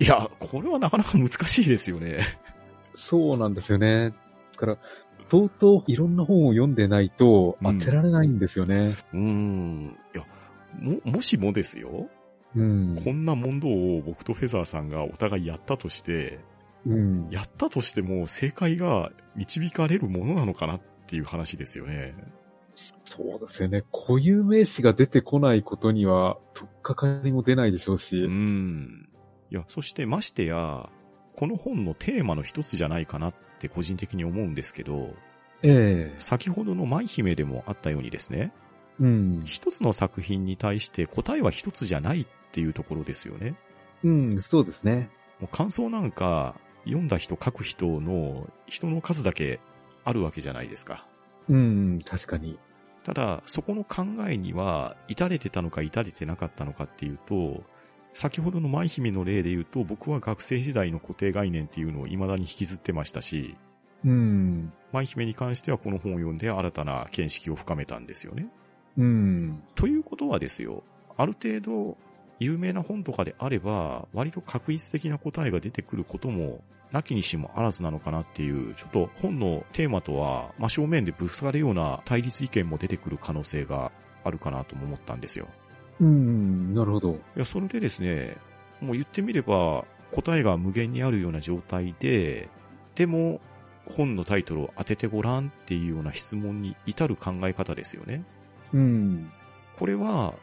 [0.00, 2.20] いや、これはなかなか難しいですよね。
[2.94, 4.10] そうなんですよね。
[4.10, 4.16] で
[4.52, 4.78] すから、
[5.30, 8.94] 相当いろんな本を読んでないと当てられないんですよね。
[9.12, 9.96] うーん。
[10.14, 10.24] いや、
[10.80, 12.08] も、もしもですよ。
[12.56, 12.96] うん。
[13.02, 16.40] こんな問答を僕とフェザーさんがお互いやったとして、
[16.86, 17.28] うん。
[17.30, 22.14] やったとしても正解が導かれるものなのかなっていう話ですよね。
[22.74, 23.84] そうですよね。
[23.92, 28.24] 固有名詞が出てこないことには、とっかかりも出ないでしょうし。
[28.24, 29.08] うーん。
[29.50, 30.88] いや、そしてましてや、
[31.36, 35.14] この本のテーマの一つじゃないかなって個人的に思うんですけど、
[35.62, 38.52] ええ先ほどの舞姫でもあったようにですね、
[39.00, 39.42] うん。
[39.44, 43.54] 一つの作品に対して答えは一つじゃないっていうところですよね。
[44.02, 45.10] うん、そうですね。
[45.40, 49.58] もう感想なんか、読んだ人書く人の人の数だけ
[50.04, 51.06] あるわけじゃないですか。
[51.48, 52.58] うん、確かに。
[53.04, 57.62] ただ、そこの考えには、至れてたのか至れてなかったのかっていうと、
[58.14, 63.56] 先ほどの舞姫の例で言うと、僕は学生時代の固定概念っていうのを未だに引きずってましたし、
[64.04, 64.72] うん。
[64.92, 68.46] 舞姫に関してはこの本を読んで新たな見識を深めたんですよね。
[68.96, 69.62] うん。
[69.74, 70.84] ということはですよ、
[71.16, 71.96] ある程度、
[72.38, 83.90] 有名な本とかであれば、割と確一的な答えが出てくることも、なきにしもあらずなのかなっていう、ちょっと本のテーマとは真正面でぶつかるような対立意見も出てくる可能性が
[84.22, 85.48] あるかなとも思ったんですよ。
[86.00, 87.12] うん、なるほど。
[87.12, 88.36] いや、それでですね、
[88.80, 92.48] もう言ってみれば、答えが無限にあるような状態で、
[92.94, 93.40] でも、
[93.86, 98.24] 本のタイトルを当ててごらんっていうような質問に至る考え方ですよね。
[98.72, 99.30] うん。
[99.76, 100.34] これは、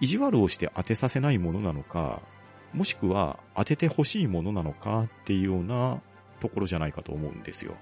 [0.00, 2.22] 意地悪をして当てさせないものなのか、
[2.72, 6.00] もしくは当ててほしいものなのかっていうような
[6.40, 7.74] ところじゃないかと思うんですよ。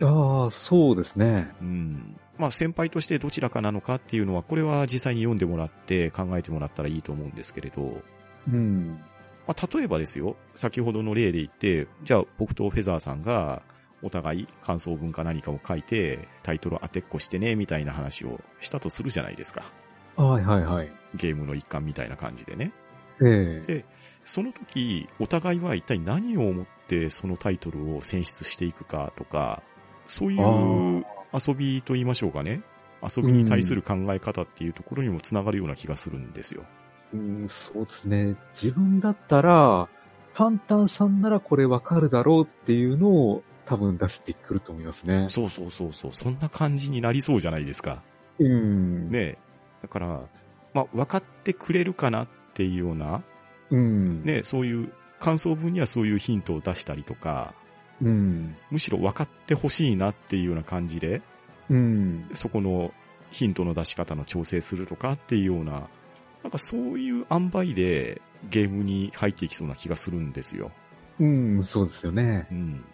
[0.00, 1.52] ああ、そうですね。
[1.60, 2.20] うん。
[2.38, 8.02] まあ先輩としてどちらかなのかっていうのは、これは実際に読んでもらって考えてもらったらいいと思うんですけれど、
[8.48, 9.00] うん。
[9.46, 13.62] まあ例えばですよ、先ほどの例で言って、じゃあ僕とフェザーさんが
[14.02, 19.72] お互い感想文か何かを書いてタイトル当てっこしてねみたいな話をしたとするじゃないですか。
[20.16, 20.92] はいはいはい。
[21.14, 22.72] ゲームの一環みたいな感じでね。
[23.22, 23.84] ええで
[24.24, 29.62] その時、お互いは一体何を思ってそのタイトルを選出していくかとか、
[30.08, 32.62] そういう遊びと言いましょうかね。
[33.02, 36.64] 遊びに対する考え方っていうところにもつながるような気がするんですよ。
[37.14, 38.36] うん、そうですね。
[38.60, 39.88] 自分だったら、
[40.34, 45.26] パンタンさんならこれわかるだろうっていうのを多分出してくると思いますね。
[45.28, 46.12] そうそうそうそう。
[46.12, 48.02] そんな感じになりそうじゃないですか。
[48.40, 49.10] うん。
[49.10, 49.38] ねえ
[49.86, 50.20] だから、
[50.74, 53.22] まあ、分かってくれるかなっていうような、
[53.70, 54.24] うん。
[54.24, 57.54] ね、そういう感想文にはそういうヒントを出したりとか、
[58.02, 58.56] うん。
[58.70, 61.22] むしろ分かってほしいなっていうような感じで、
[61.70, 62.28] うん。
[62.34, 62.92] そこの
[63.30, 65.88] ヒントの出し方の調整するとかっていうような、
[66.42, 68.20] なんかそういう塩梅で
[68.50, 70.72] ゲームに入っていきそうな気がするんですよ。
[71.20, 72.54] うん、そうですよねう。
[72.54, 72.84] ん。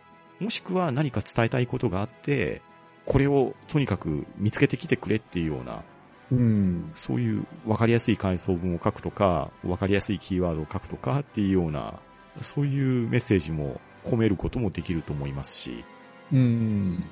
[0.40, 2.61] もしくは何か伝えたいことがあって、
[3.07, 5.83] これをとにかく見つけてきてくれっていうような、
[6.32, 6.90] うん。
[6.94, 12.00] そういう分かりやすい感想文を書くとか、分かりやすいキーワードを書くとかっていうような、
[12.40, 15.84] そういうメッセージも込めることもできると思いますし、
[16.32, 17.04] うん。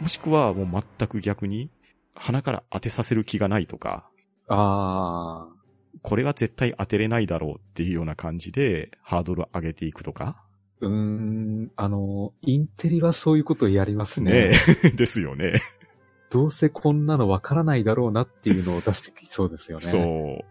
[0.00, 1.70] もしくはもう全く逆に、
[2.16, 4.08] 鼻から当てさせる気がないとか、
[4.48, 5.54] ああ。
[6.02, 10.44] これは絶対当てれないだろうっていうような感じで、ハードルを上げていくとか。
[10.80, 11.70] うーん。
[11.76, 14.48] あの、インテリはそういうことをやりますね。
[14.48, 15.62] ねえ ですよね。
[16.34, 19.84] どうせこんなのわからないだろうなっていうのを出してきそうですよね。
[19.84, 20.02] そう。
[20.02, 20.42] うん。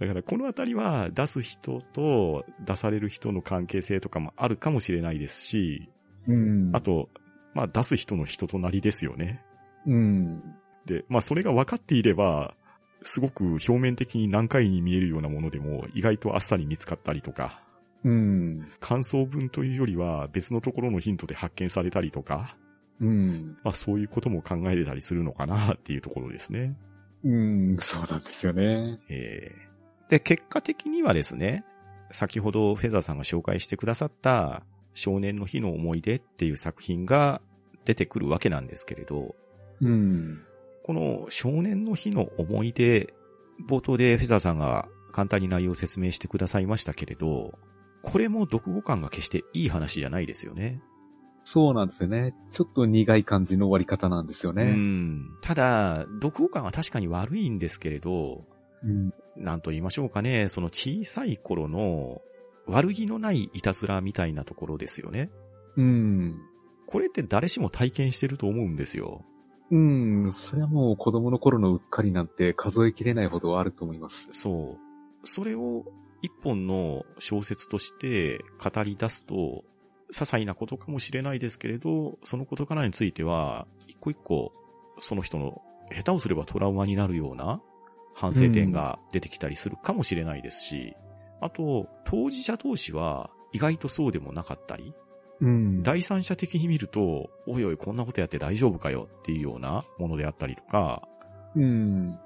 [0.00, 5.88] だからこのあたりは出す人と出される人の関係性とかもあるかもしれないですし、
[6.26, 6.70] うん。
[6.74, 7.08] あと、
[7.54, 9.40] まあ出す人の人となりですよね。
[9.86, 10.42] うん。
[10.84, 12.56] で、まあそれが分かっていれば、
[13.04, 17.62] すごく表面的に難解に見えるようなものでも意外とあっさり見つかったりとか、
[18.02, 18.68] うん。
[18.80, 22.56] 感想文というよりは別のところのヒントで発見されたりとか、
[23.00, 23.58] うん。
[23.64, 26.76] まあそういうことも考えれたりするのかなっていうところですね。
[27.24, 28.98] うん、そうなんですよね。
[29.10, 29.70] えー
[30.10, 31.64] で、結果的にはですね、
[32.10, 37.40] 先ほどフェザーさんが紹介してくださった少年の日の思い出っていう作品が
[37.84, 39.36] 出てくるわけなんですけれど、
[39.80, 40.42] うん。
[40.84, 43.14] この少年の日の思い出、
[43.68, 47.56] 冒頭でフェザーさんが簡単に内容を説明してくださいましたけれど、
[48.02, 50.82] これも読後感が決していい話じゃないですよね。
[51.44, 52.34] そうなんですよね。
[52.50, 54.64] ちょっと苦い感じの終わり方なんですようね。
[54.64, 55.26] ん。
[55.40, 58.44] ただ、読後感は確かに悪いんですけれど、
[58.82, 59.12] うん。
[59.36, 62.20] なんと言いましょうかね、その小さい頃の
[62.66, 65.30] 悪気のないいたずらみたいなところですよね。
[65.76, 66.38] うん。
[66.86, 69.24] これって誰しも体験してると思うんですよ。
[69.70, 70.32] うん。
[70.32, 74.28] それはもう子供の頃のうっかりなんて数えきれないほどあると思います。
[74.32, 75.26] そう。
[75.26, 75.84] それを
[76.22, 79.64] 一本の小説として語り出すと、
[80.10, 84.52] 些細なことかもしれないですけれど、その事柄については、一個一個、
[85.00, 87.60] その人の下手をすればトラウマになるような
[88.14, 90.94] 反省点が出てきたりするかもしれないですし、
[91.40, 94.92] あと、当事者同士は意外とそうでもなかったり、
[95.40, 95.82] うん。
[95.82, 101.08] 第三者的に見ると、おいおいこんなことやって大丈夫かよっていうようなものであったりとか、
[101.56, 102.18] うん。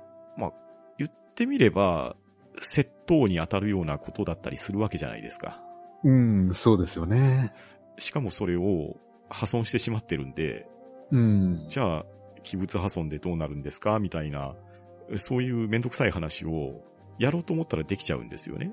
[0.99, 2.17] 言ってみれば、
[2.61, 5.61] 窃盗に当たるようなことだったりするわけじゃないですか。
[6.05, 7.53] うん、そうですよね。
[7.99, 8.97] しかもそれを
[9.29, 10.67] 破損してしまってるんで、
[11.11, 11.65] うん。
[11.69, 12.07] じゃあ、
[12.43, 13.99] 器物破損でどうなるんですか？
[13.99, 14.55] みたいな、
[15.17, 16.85] そういうめんどくさい話を
[17.19, 18.73] やろうと思ったらできちゃうんですよね。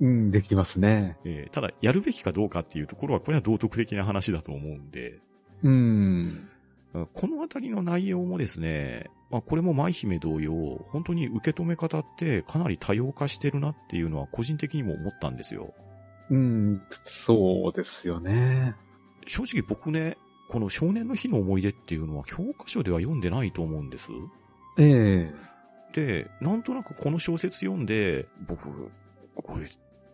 [0.00, 1.18] うん、できますね。
[1.24, 5.20] えーただ、やるべきかどうかっていうところは、これは道徳的な話だと思うんで、
[5.62, 6.48] うん。
[7.12, 15.72] このあたりの内容もですね、まあこれも舞姫同様、本当に受け止め方ってかなり多様化してるなっていうのは個人的にも思ったんですよ。
[16.32, 18.74] うん、そうですよね。
[19.26, 20.16] 正直僕ね、
[20.48, 24.08] この少年の日の思い出っていうのは教科書では読んでないと思うんです。
[24.78, 25.34] ええ
[25.92, 28.90] で、なんとなくこの小説読んで、僕、
[29.34, 29.66] これ、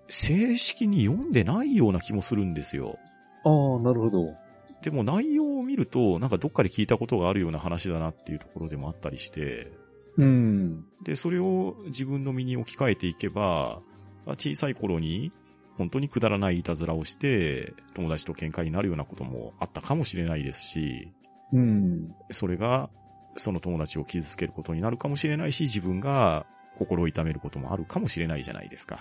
[0.08, 2.98] 正式に読んでないような気もするんですよ。
[3.44, 4.34] ああ、なるほど。
[4.82, 9.70] でも内容を見ると、なんかどっかで聞いたことがあるような話だなっていうところでもあったりして、
[10.16, 10.84] うん。
[11.04, 13.80] で、それを自分の身に置き換えていけば、
[14.26, 15.32] あ小さい頃に
[15.78, 21.12] 本当にくだらないいたずらをして、友達と喧嘩になるようなこともあったかもしれないですし、
[21.52, 22.14] うん。
[22.32, 22.90] それが
[23.36, 26.46] その友達を傷つけることになるかもしれないし、自分が
[26.78, 28.98] 心を痛めることもあるかもしれないじゃないですか。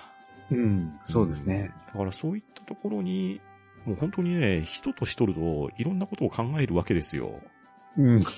[0.51, 0.99] うん。
[1.05, 1.71] そうですね。
[1.87, 3.41] だからそういったところに、
[3.85, 7.41] もう本当にね、人としとるといろんなことを考えるわけですよ。
[7.97, 8.23] うん。
[8.23, 8.29] こ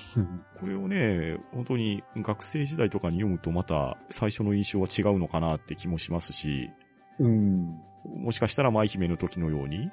[0.66, 6.70] れをね、本当に学生時代とかに読むとまた最初の印象は違うのかなって気もしますし、
[7.18, 7.80] うん。
[8.16, 9.90] もしかしたら舞姫の時のように、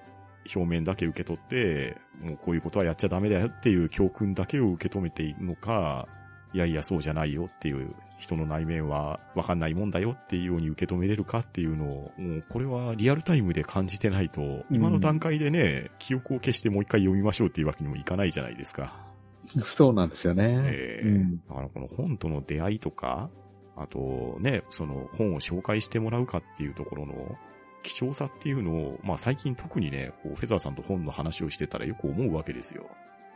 [0.56, 6.08] 表面だけ受け取って、もうこういうことはやっちゃダメだよっていう教訓だけを受け止めているのか、
[6.54, 19.06] いやいやそうじゃないよっていう、人の内面はわかんないもんだよっていうように受け止めれるかっていうのを、もうこれはリアルタイムで感じてないと、今の段階でね、記憶を消してもう一回読みましょうっていうわけにもいかないじゃないですか。
[19.64, 20.62] そうなんですよね。
[20.66, 21.38] ええうん。
[21.48, 23.30] だからこの本との出会いとか、
[23.78, 27.36] あとね、その本を紹介してもらうかっていうところの
[27.84, 32.88] 貴重さっていうのを、まあ最近特にね、こうフェザーさんと本の話をしてたらよく思うわけですよ。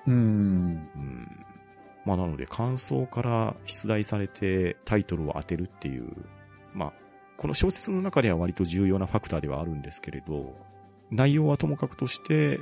[0.07, 0.13] うん。
[0.13, 1.45] うん。
[2.05, 6.09] まあなので感想から出題されてタイトルを当てるっていう、
[6.73, 6.93] まあ、
[7.37, 10.55] この小説の中では割と重要なファクターではあるんですけれど、
[11.11, 12.59] 内容はともかくとして、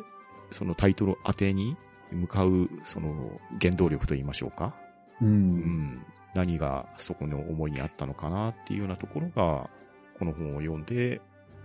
[0.52, 1.78] そのタイトル当てに
[2.12, 4.76] 向かう、その原動力と言いましょうか。
[5.22, 5.26] う。
[5.26, 9.70] うんん、何がそこの思いにあったのかなっていうようなところが、
[10.18, 11.22] この本を読んで、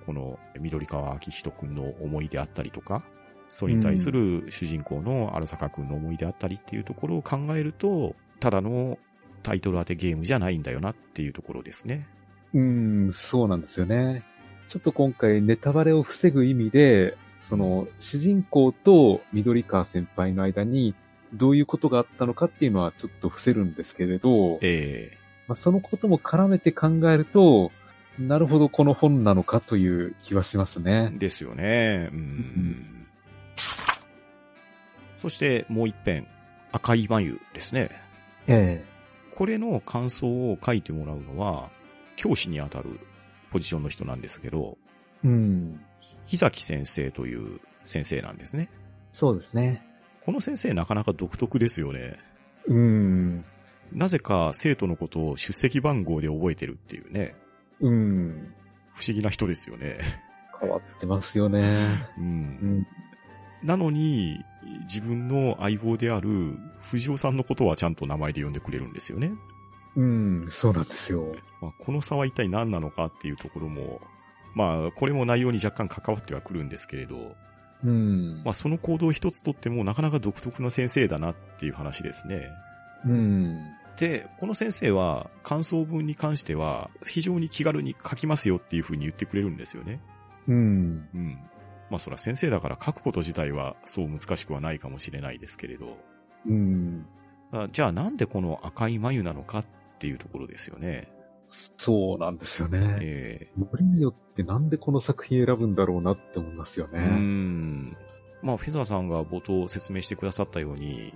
[0.06, 3.04] この緑川明人くんの思いであったりとか、
[3.48, 8.98] それに対する主人公の荒坂くんの思いであったりっていうところを考えると、ただの
[9.42, 12.06] タイトル当てゲームじゃないんだよなっていうところですね。
[12.52, 14.22] うん、そうなんですよね。
[14.68, 20.94] ちょっと今回ネタバレを防ぐ意味で、その、主人公と緑川先輩の間に
[21.34, 25.16] どういうことがあったのかっていうのはちょっと伏せるんですけれど、え
[25.46, 27.70] まあ、そのことも絡めて考えると、
[28.18, 31.12] なるほどこの本なのかという気はしますえね。
[31.16, 32.08] ですよね。
[32.12, 33.06] うんん
[35.20, 36.26] そしてもう一編、
[36.70, 37.90] 赤い眉ですね。
[38.46, 38.84] え
[39.34, 41.70] これの感想を書いてもらうのは、
[42.16, 43.00] 教師にあたる
[43.50, 44.78] ポジションの人なんですけど、
[45.24, 45.80] えうん。
[46.26, 48.70] 木崎先生という先生なんですね。
[49.12, 49.82] そうですね。
[50.24, 52.18] この先生なかなか独特ですよね。
[52.66, 53.44] うん。
[53.92, 57.34] なぜか生徒のことを出席番号で覚えてるっていうね。
[57.80, 58.54] うん。
[58.94, 59.98] 不思議な人ですよね。
[60.60, 61.62] 変わってますよね。
[62.18, 62.20] う。
[62.20, 62.28] うん
[62.80, 62.86] ん。
[63.62, 64.38] なのに、
[64.82, 69.32] 自分の相棒である藤尾さんのことはちゃんと名前で呼んでくれるんですよね。
[69.96, 71.34] うん、そうなんですよ。
[71.60, 74.00] まあ、この差は一体何なのかっていうところも、
[74.54, 77.34] まあ、これも内容に若干関わってはくるんですけれど、
[77.84, 78.42] うん。
[78.44, 82.48] まあ、その行動一つとってもなかなか独特の先生だなっていう話ですね。
[83.04, 83.60] うん。
[83.96, 90.00] で、この先生は感想文に関しては非常に気軽に書きますよっていう風に言ってくれるんですよね。
[90.48, 91.08] うん。
[91.14, 91.38] うん。
[91.90, 95.98] まあそら先生だから書くこと自体はそう難しくはないかもしれないですけれど。
[96.46, 97.06] うん。
[97.52, 99.64] あじゃあなんでこの赤い眉なのかっ
[99.98, 101.08] ていうところですよね。
[101.76, 102.98] そうなんですよね。
[103.00, 107.06] えよりによってなんでこの作品選ぶんだろうなって思いますよえうね。
[107.08, 107.96] ん。
[108.42, 111.14] まあフェザーさんが冒頭説明してくださったように、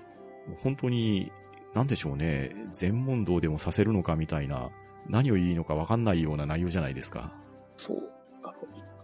[0.63, 1.33] 本当に、
[1.75, 4.71] なんでしょうね、全問答でもさせるのかみたいな、
[5.09, 7.33] 何を言いのかわかんないような内容じゃないですか。
[7.77, 7.99] そう。
[8.43, 8.55] あの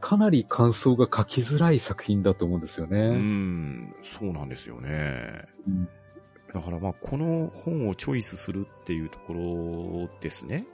[0.01, 3.09] かなり感想が書きづらい作品だと思うんですようね。
[3.16, 5.45] ん、そうなんですよね。
[5.66, 5.89] うん
[6.55, 10.64] だからまあ、この本をチョイスするっていうところですね。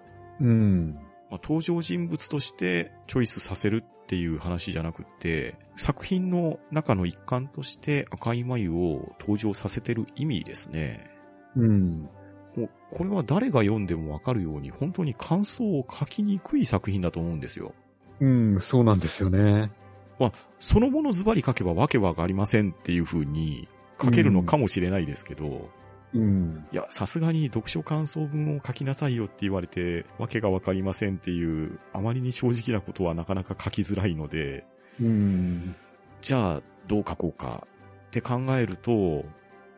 [0.41, 0.99] うん。
[1.31, 11.11] まあ、登場人物としてチョイスさせるっていう話じゃなくって、作品の中の一環として赤い眉を登場させてる意味ですね。
[11.57, 12.09] うん。
[12.57, 17.75] もう、これは誰が読んでもわかるように、本当に感想を書きにくい作品だと思うんですよ。
[18.21, 19.71] うん、そうなんですよね。
[20.19, 23.69] まあ、そのものズバリ書けばわけはありませんっていう風に
[24.03, 25.71] 書けるのかもしれないですけど、
[26.15, 26.67] うん。
[26.73, 34.65] いや、さすがに読書感想文を書きなさいよって言われて、わけがわかりませんっていう、あまりに正直なことはなかなか書きづらいので、
[35.01, 35.75] うん。
[36.21, 37.67] じゃあ、どう書こうか
[38.09, 39.25] って考えると、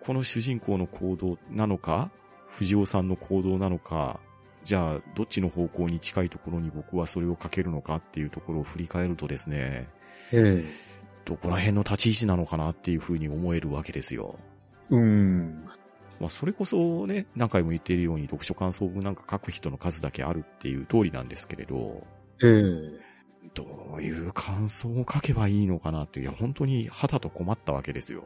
[0.01, 2.11] この主人公の行動なのか、
[2.49, 4.20] 藤尾さんの行動なのか、
[4.64, 9.89] じゃあ、どっちの方向に近いところに僕はそれを書けるのかっていうところを振り返るとですね、
[10.33, 10.93] ええ。
[11.24, 14.37] どこら辺の立ち位置なのかなっていうふうに思えるわけですよ。
[14.91, 15.64] うん。
[16.20, 22.06] まあ、それこそね、何回も言っているように読書感想文なんか書く人の数だけあるっていう通りなんですけれど、
[22.42, 23.12] ええ。
[23.54, 28.24] どういう感想を書けばいいのかなって、いや、本当に肌と困ったわけですよ。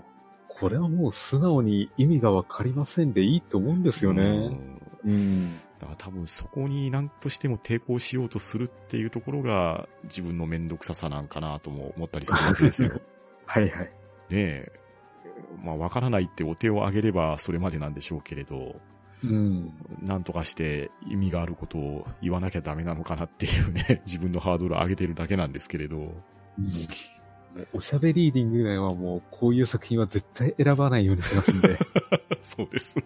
[0.49, 4.23] これはもう素直に意味がわかりませんでいいと思うんですようね。
[4.23, 5.59] んうん。
[5.79, 12.95] だから多分そこに何としても抵抗しようとするっていうところが自分のめんどくささなんかなとも思ったりするわけですよ。
[12.95, 13.01] ね
[13.45, 13.93] はいはい。
[14.31, 14.73] え。
[15.63, 18.77] まあ、わからないってお手を挙げればそれまでなんでしょうけれど、
[19.23, 19.73] うん。
[20.03, 26.13] なんとかして意味があることを言わなきゃダメなのかなっていうね、 自分のハードルを上げてるだけなんですけれど。
[27.73, 31.79] おしゃべりーディング内はもうこういう作品は絶対選ばないようにしますんで。
[32.43, 33.05] そうですね。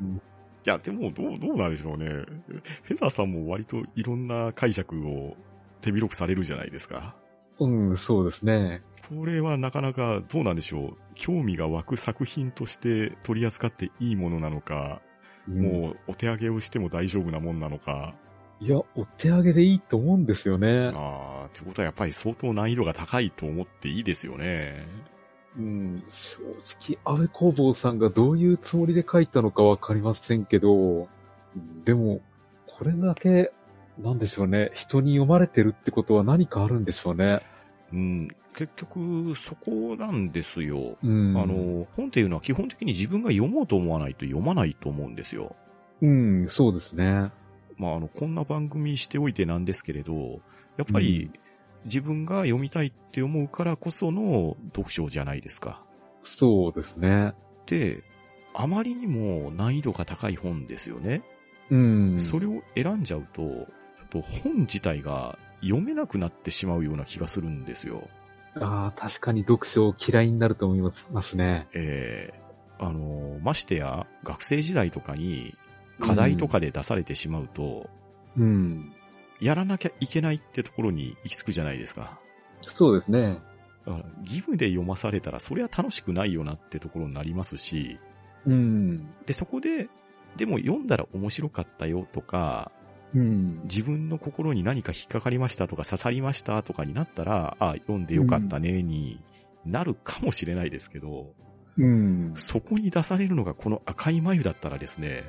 [0.00, 0.22] うん
[0.66, 2.08] いや、でも、どう、どうなんでしょうね。
[2.08, 5.36] フェザーさんも割といろんな解釈を
[5.80, 7.14] 手広くされるじゃないですか。
[7.60, 8.82] うん、そうですね。
[9.08, 10.96] これはなかなかどうなんでしょう。
[11.14, 15.00] 興味が湧く作品として取り扱っていいものなのか、
[15.46, 18.14] もうお手上げをしても大丈夫なもんなのか。
[18.58, 20.90] いや、お手上げでいいと思うんですよね。
[20.94, 24.86] ああ、ってことはやっぱり相当難易度が高いと思っていいですよね。
[25.56, 26.40] うん、正
[26.96, 31.08] 直、安倍工房さんがどういうつもりで書いたのかわかりませんけど、
[31.84, 32.20] でも、
[32.66, 33.52] これだけ、
[33.98, 37.40] なんでしょうね、人に読まれてるってことは何かあるんでしょうね。
[37.92, 40.96] うん、結局、そこなんですよ。
[41.02, 41.36] うん。
[41.36, 45.54] あ、の、本っていうのは基本的に自分が読もうと思わないと読まないと思うんですよ。
[46.02, 47.30] うん、そうですね。
[47.76, 50.40] まあ、あの、こんな番組しておいてなんですけれど、
[50.76, 51.30] やっぱり、
[51.84, 55.82] 自分が読みたいって思うからこその読書じゃないですか。
[56.22, 57.34] そうですね。
[57.66, 58.02] で、
[58.54, 61.22] あまりにも難易度が高い本ですよね。
[61.70, 62.18] うん。
[62.18, 63.68] それを選んじゃうと、
[64.10, 68.08] と本自体が読めなくなってしまうような気がするんですよ。
[68.54, 71.68] ああ、確かに読書嫌いになると思いますね。
[71.74, 72.46] ええ
[72.78, 75.54] あの、ましてや、学生時代とかに
[76.00, 77.88] 課題とかで出されてしまうと、
[78.36, 78.92] うん。
[79.40, 82.18] やらなきゃいけないってところに行き着くじゃないですか。
[82.62, 83.38] そうですね。
[84.22, 87.98] 義務で読まされたら、それは楽しくないよなってところになりますし、
[88.46, 89.08] うん。
[89.26, 89.88] で、そこで、
[90.36, 92.72] でも読んだら面白かったよとか、
[93.16, 93.62] うん。
[93.62, 99.20] 自分の心に何か引っかかりましたとか刺さりましたとかになったら、あ、読んでよかったねに
[99.64, 101.32] なるかもしれないですけど、
[101.78, 102.32] うん。
[102.36, 105.24] そこに出されるのがこの赤い眉だったらですね、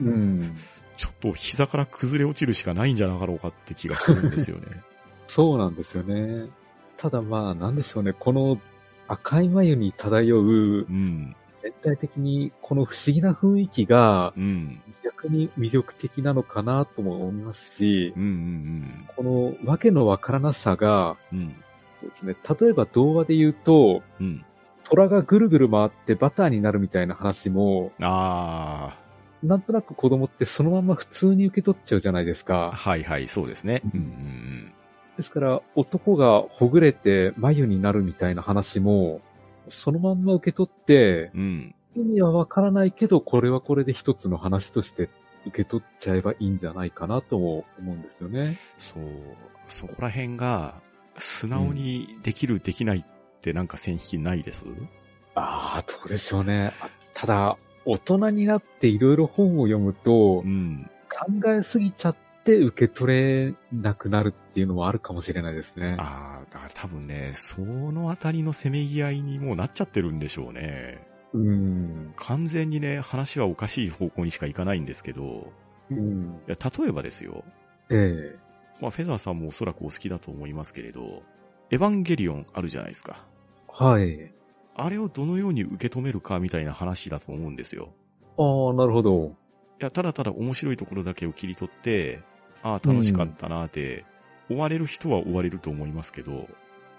[0.00, 0.54] うん。
[0.98, 4.66] ちょっと膝から崩れ落ちるしかないんじゃなかろうかって気がするんですよね。
[5.26, 6.50] そうなんですよね。
[6.98, 8.12] ただまあ、なんでしょうね。
[8.12, 8.60] この
[9.08, 11.34] 赤い眉に漂ううん。
[11.62, 14.82] 全体的にこの不思議な雰囲気がうん。
[15.04, 18.22] 逆に魅力的なのかなとも思いますしうん。
[18.22, 19.08] う、ん。
[19.16, 21.54] このわけのわからなさが、うん。
[22.00, 22.36] そうですね。
[22.60, 24.44] 例えば童話で言うと、うん。
[24.84, 28.96] 虎がぐるぐる回ってバターになるみたいな話も、あ
[29.42, 32.72] なんとなく子供ってそのまま普通に受け取っちゃうじゃないですあ、か。
[32.74, 33.82] はいはい、そうですね。
[33.84, 34.72] ううんんうん
[35.16, 39.20] ですから、男がほぐれて眉になるみたいな話も、
[39.68, 41.74] そのまんま受け取って、うん。
[41.96, 42.02] うん。
[42.02, 45.10] 意味はわからないけど、これはこれで一つの話として
[45.46, 48.56] 受け取っちゃえばいいんじゃないかなとも思うんですよね。
[48.78, 49.02] そう。
[49.68, 50.80] そこら辺が、
[51.18, 54.66] 素直にできる、できないってなんか線引きないです？
[55.34, 56.72] ああ、どうでしょうね。
[56.80, 60.88] あただ、大人になっていろいろ本を読むとう、ん。
[61.08, 62.16] 考えすぎちゃっ
[62.50, 65.96] て受け取れなくなるっていうのもあるかもしれないですね。
[65.98, 71.06] ああ、だから多分ね、そのあたりのせめぎ合いにもうなっちゃってるんでしょうね。
[71.32, 72.12] うん。
[72.16, 75.52] 完全にね、話はおかしい方向にしかいかないんですけど、
[75.90, 76.40] うん。
[76.46, 77.44] いや例えばですよ。
[77.90, 78.38] ええ
[78.80, 81.22] まあ、フェザーさんもおそらくお好きだと思いますけれど、
[81.70, 83.24] エヴァンゲリオンあるじゃないですか。
[83.68, 84.32] はい。
[84.74, 87.90] あれをどのように受け止めるかみたいな話だと思うんですよ。
[88.38, 89.36] ああ、なるほど。
[89.80, 92.22] いや、ただただ面白いところだけを切り取って、
[92.62, 94.04] ああ、楽しかったなーって、
[94.50, 96.48] 追われる人は追われると思いますけど、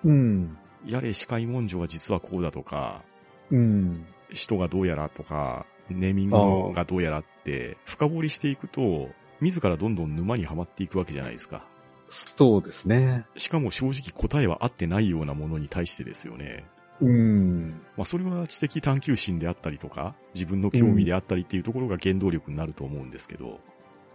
[0.04, 0.58] うん。
[0.86, 3.04] やれ、司会文書は実はこうだとか、
[3.52, 4.06] うん。
[4.32, 9.10] 人がどうやらとか、ネーミングがどうやらって、深掘りしていくと、
[9.42, 11.66] 自らどんどん沼にはまっていくわけじゃないですか。
[12.10, 13.26] そうですね。
[13.38, 16.66] しかも正直答えは合ってないようなものに対してですよね。
[17.00, 17.82] うん。
[17.98, 23.60] まあそれは知的探求心であったりとか、自分の興味であったりっていうところが原動力になると思うんですけど、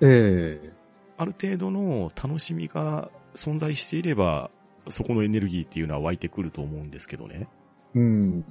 [0.01, 0.73] ええ
[1.19, 4.51] ある程度の楽しみが存在していれば、
[4.89, 7.49] そこのエネルギーっていうのは湧いてくると思うんですけどね。
[7.95, 8.45] うん。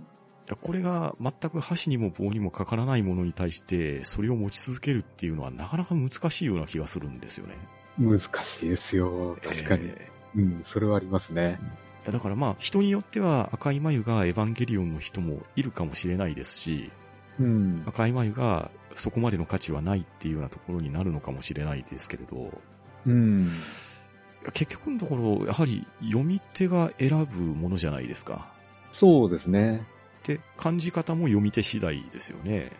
[0.61, 7.55] これが全く箸にも棒にもかからないものに対して、それを持ち続けるっていうのはなかなか難しいような気がするんですよね。
[7.97, 9.37] 難しいですよ。
[9.41, 9.87] 確かに。
[9.87, 11.59] えうん、それはありますね。
[12.11, 16.91] だからまあ、人によっては赤い眉がエヴァンゲリオンの人もいるかもしれないですし、
[17.39, 17.83] うん。
[17.85, 22.51] 赤い眉がそこまでの価値はないっていうようなところになるのかもしれないですけれど、
[23.05, 23.47] うん。
[24.53, 28.53] 結局のところ、やはり読み手が選ぶものじゃないですか。
[28.91, 29.85] そうですね。
[30.23, 32.71] で、感じ方も読み手次第ですよね。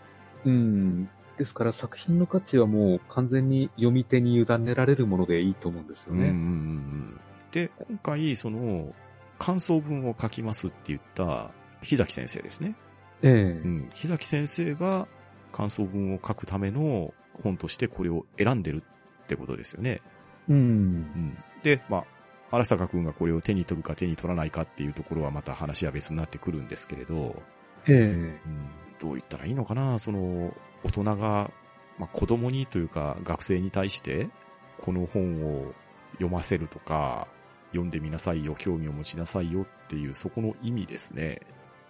[0.46, 1.10] うん。
[1.38, 6.30] ですから作品の価値はもう完全に読み手に委ねられるものでいいと思うんですよね。
[6.30, 7.20] うんうんうんうん。
[7.52, 8.94] で、今回、その、
[9.38, 11.52] 感想文を書きますって言った、
[11.82, 12.76] 日崎先生ですね。
[13.22, 13.90] ええうん。
[13.94, 15.08] 日崎先生が
[15.52, 17.14] 感想文を書くための
[17.44, 18.84] 本としてこれを選んでる
[19.24, 20.02] ってことですよね。
[20.50, 20.60] うんう。
[20.60, 21.38] ん。
[21.64, 22.06] で、まあ、
[22.52, 27.42] 荒坂くんがこれを手に取るか手に取らないかっていうところはまた話は別になってくるんですけれど、
[27.88, 28.40] ええうん、
[29.00, 29.98] どう言ったらいいのかな？
[30.00, 30.54] その、
[30.84, 31.52] 大人が、
[31.98, 34.30] まあ、子供にというか学生に対して、
[34.80, 35.74] この本を
[36.14, 37.28] 読ませるとか、
[37.72, 41.42] 読んでみなさいよ、興味を持ちなさいよっていう、そこの意味ですね。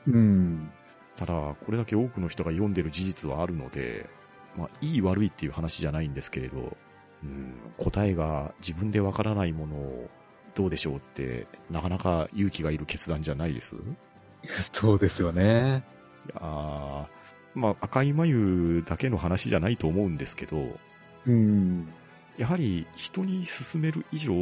[0.07, 0.71] うん。
[1.15, 4.09] ただ、これだけ多くの人が読んでる事実はあるので、
[4.57, 6.75] まあ、いい悪いっていう話じゃないんですけれど、
[7.23, 10.09] うん、答えが自分でわからないものを
[10.53, 13.75] どうでしょうって、なかなか勇気がいる決断じゃないです？
[14.71, 15.83] そうですよね。
[16.27, 17.05] いやー
[17.55, 20.67] まあ、赤い眉だけの話じゃないと思うんですけど、
[21.25, 21.87] うん。
[22.37, 24.33] やはり人に勧める以上、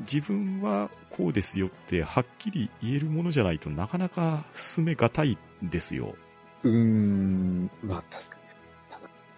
[0.00, 6.14] 自分はこうですよってはっきり言えるものじゃないとなかなか進めがたいんですよ。
[6.62, 7.70] うん。
[7.82, 8.42] まあ確かに。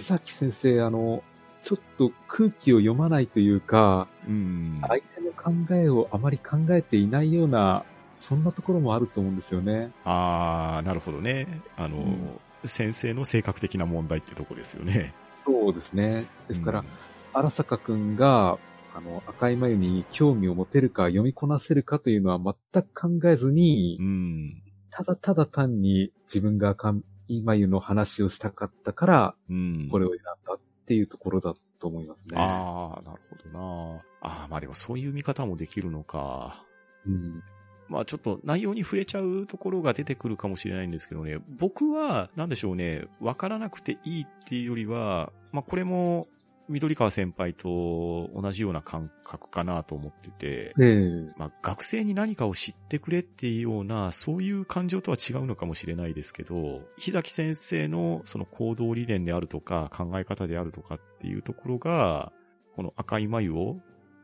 [0.00, 1.22] 伊崎先生、あの、
[1.60, 4.78] ちょっと空気を読まないというか、うん。
[4.86, 7.84] 相手の考えをあまり考えていないような、
[8.20, 9.92] そんなところもあると思うんですよね。
[10.04, 11.62] あー、なるほどね。
[11.76, 15.14] あの、うん先生の性格的な問題ってとこですよね。
[15.46, 16.26] そうですね。
[16.48, 16.86] ですからうん、
[17.32, 18.58] 荒坂くんが、
[18.94, 24.62] あの、赤い眉に興味を持てるか読みこなせるかというのは全く考えずにう、ん。
[24.90, 26.94] ただただ単に自分が赤
[27.28, 29.88] い眉の話をしたかったから、うん。
[29.90, 32.36] これを選んだっていうところだと思いますね。
[32.40, 34.02] あー、なるほどな。
[34.20, 36.64] あー、まあでもそういう見方もできるのか。
[37.06, 37.42] うん。
[37.88, 46.28] まあちょっと内容に触れちゃうところが出てくるかもしれないんですけどね、僕は、なんでしょうね、わからなくていいっていうよりは、まあこれも、
[46.68, 51.34] 緑川先輩と同じような感覚かなと思ってて、ええ。
[51.38, 62.32] まあ学生に何かを知ってくれっていうような、そういう感情とは違うのかもしれないですけど、日崎先生のその行動理念であるとか、考え方であるとかっていうところが、
[62.76, 63.76] この赤い眉を、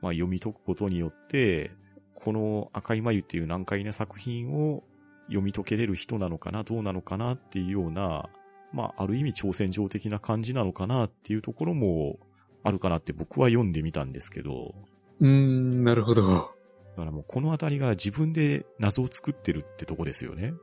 [0.02, 1.72] まあ、読み解くことによって、
[2.14, 4.84] この赤い眉っていう難解な作品を
[5.26, 8.28] 読み解けれる人なのかな、どうなのかなっていうような、
[8.72, 12.18] まあ、ある意味挑戦状的な感じなのかなっていうところも
[12.64, 14.74] あるかなって僕は読んでみたんですけど、
[15.20, 16.22] うーん、なるほど。
[16.22, 20.54] だからもうこのあたりが自分で謎を作ってるってとこですよね。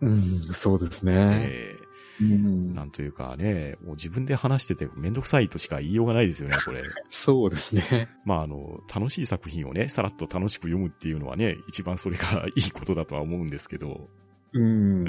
[0.00, 1.12] うん、そうですね。
[1.50, 1.74] え
[2.22, 6.82] うんー、なんというかね、もう自分で話しててめんどくさいとしか言いようがないですよね、これ。
[7.10, 8.08] そうですね。
[8.24, 14.08] まああの、楽しい作品をね、さらっと楽しく読むっていうのはね、一番それがいいことだとは思うんですけど、
[14.52, 15.04] うん。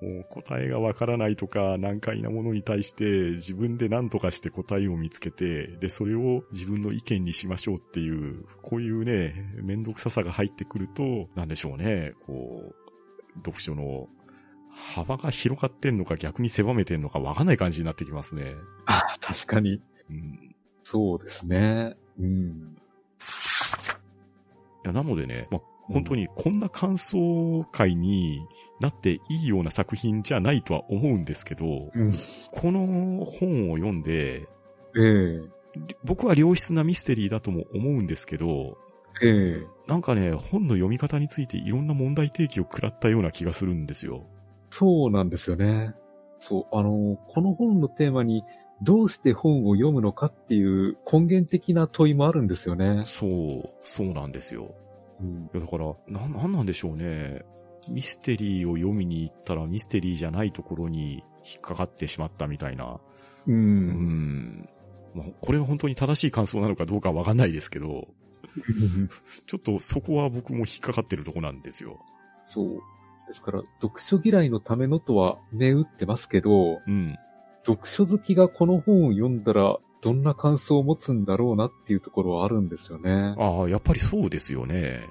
[0.00, 14.08] もう答えがわからないとか難解なものに対して自分で何とかして答えを見つけて、で、それを自分の意見にしましょうっていう、こういうね、めんどくささが入ってくると、なんでしょうね、こう、読書の
[14.70, 18.54] 幅が広がってんのか逆に狭めてんのかわかんない感じになってきますね。
[18.86, 19.80] あ、確かに。
[20.10, 20.54] うん。
[20.84, 21.96] そうですね。
[22.18, 22.76] うん。
[24.84, 25.60] いや、なのでね、まあ、
[25.90, 28.40] 本当にこんな感想会に
[28.80, 32.12] なっていいような作品じゃないとは思うんですけど、うん。
[32.50, 34.46] この本を読んで、
[34.96, 35.58] ええ
[36.02, 38.78] 僕は良質なミステリーだとも思うんですけど、
[39.22, 44.24] ええなんかね、本の読み方についていろんな問題提起を食らったような気がするんですよ。
[44.70, 45.94] そうなんですよね。
[46.38, 48.44] そう、あの、この本のテーマに、
[48.80, 53.02] どうして本を読むのかっていう根源的な問いもあるんですよね。
[53.06, 54.72] そう、そうなんですよ。
[55.20, 57.44] うん、だから、な、なんなんでしょうね。
[57.88, 63.00] ミステリーを読みに行ったらミステリーじゃないところに引っかかってしまったみたいな。
[63.46, 63.52] う。
[63.52, 64.68] うんん。
[65.14, 68.08] まあ、これが本当に正しい感想なのかどうかわかんないですけど、
[69.46, 71.98] ちょっとそこは僕も引っかかってるとこなんですよ。
[72.46, 72.80] そう。
[73.26, 77.16] ですから、読書嫌いのためのとは銘打ってますけど、うん。
[77.64, 83.34] 読書好きがこの本を読んだら、どんな感想を持つんだろうなっていうところはあるんですよね。
[83.38, 85.02] ああ、やっぱりそうですよね。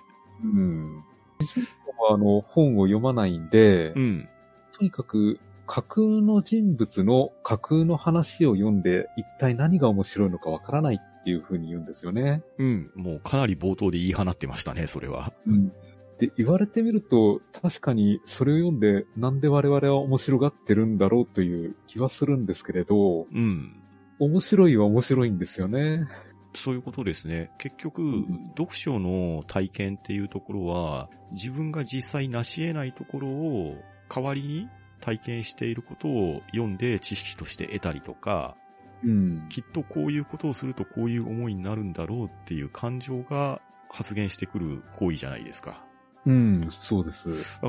[0.43, 1.03] うん。
[1.39, 1.65] 自身
[2.07, 4.29] はあの、本を読まないんで、うん。
[4.77, 12.43] とにかく架空の人物の架空の話を読んで、一体何が面白いのかわからないっていうふうに言うんですよね。
[12.57, 12.91] うん。
[12.95, 15.33] もうかなり冒頭で言い放ってましたね、それは。
[15.45, 15.71] うん。
[16.19, 23.75] で、言われてみると、確かにそれを読んで、なんで我々は面白がってるんだろうという気はするんですけれど、うん。
[24.19, 26.07] 面白いは面白いんですよね。
[26.53, 27.51] そういうことですね。
[27.57, 33.75] 結局、ん読書の体験っていうところは、自分が実際成し得ないところを
[34.09, 34.67] 代わりに
[34.99, 38.55] 体験していることを読んで知識として得たりとか、
[39.03, 39.45] うん。
[39.49, 45.83] きっとこういうことをするとこういう思いになるんだろうっていう感情が発現してくる行為じゃないですか。
[46.25, 47.61] うん、そうです。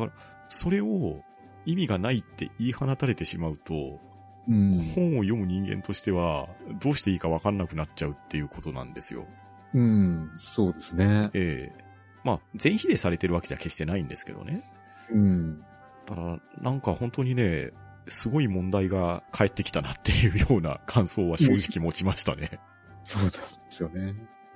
[0.49, 1.23] それを
[1.67, 4.01] 意味がないって言い放たれてしまうと、
[4.49, 4.93] うん。
[4.95, 6.49] 本を読む人間としては
[6.81, 9.27] どうしていいかわかんなくなっちゃうっていうことなんですよ。
[9.75, 11.31] うん、そうですね。
[11.35, 11.89] ええ
[12.25, 14.69] まあ、全否定されてるわけじゃ決してないんですけどね。
[15.11, 15.65] うん。
[16.05, 17.71] ただ、なんか本当にね、
[18.09, 22.61] すごい問題が返ってきたなっていうような感想は正直持ちましたね。
[23.05, 23.39] そうなんで
[23.69, 24.15] すよね。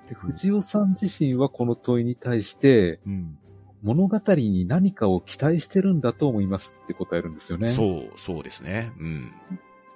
[0.08, 3.38] で、藤尾さん自身はこの問いに対して、うん。
[3.82, 7.66] 物語に何かを期待してるんだと思いますって答えるんですよね。
[7.66, 7.68] う。
[7.68, 8.92] そう、そうですね。
[8.98, 9.32] うん。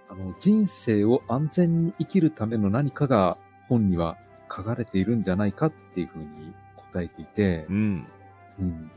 [0.09, 3.37] あの、人生を安全に生きるための何かが
[3.69, 4.17] 本には
[4.55, 6.55] 書かれているんじゃないかっていうふうに
[6.93, 8.07] 答えていてう、ん。
[8.59, 8.91] うん。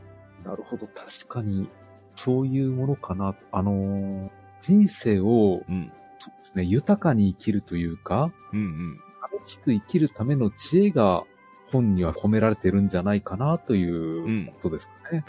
[0.44, 1.68] なるほど、確かに、
[2.14, 3.34] そういうものかな。
[3.52, 4.30] あのー
[4.60, 5.90] 人生を、うん。
[6.18, 9.00] そうですね、豊かに生きるというか、うんうん。
[9.32, 11.24] 楽しく生きるための知恵が
[11.72, 15.24] 本には込められてるんじゃないかなということですかね。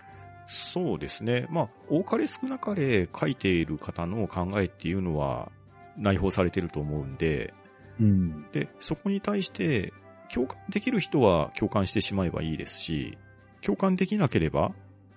[0.47, 1.47] そうですね。
[1.49, 5.49] まあ、多かれ少なかれ書いている方の考えっていうのは
[5.97, 7.53] 内包されてると思うんで、
[7.99, 8.45] うん。
[8.51, 9.93] で、そこに対して
[10.33, 13.17] 共感できる人は共感してしまえばいいですし、
[13.61, 14.71] 共感できなければ、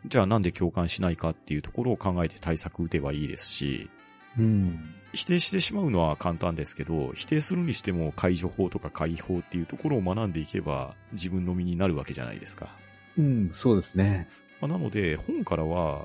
[0.06, 3.90] じゃあなんで共感しないかっていうところを考えて対策打てばいいですし、
[4.38, 4.94] うん。
[5.12, 12.68] 否定してしまうのは簡単ですけど、否定するにしても解除法とか解法っていうところを学んでいけば自分の身になるわけじゃないですか。
[13.16, 14.28] うん、そうですね。
[14.60, 16.04] まあなので、本からは、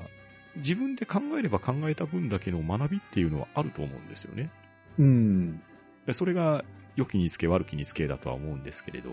[0.58, 4.50] 自分で考えれば考えた分だけの学びっていうのはあると思うんですよね。
[5.00, 5.62] うん。
[6.06, 6.64] でそれが、
[6.96, 9.10] 良きにつけ悪きにつけだとは思うんですけれど、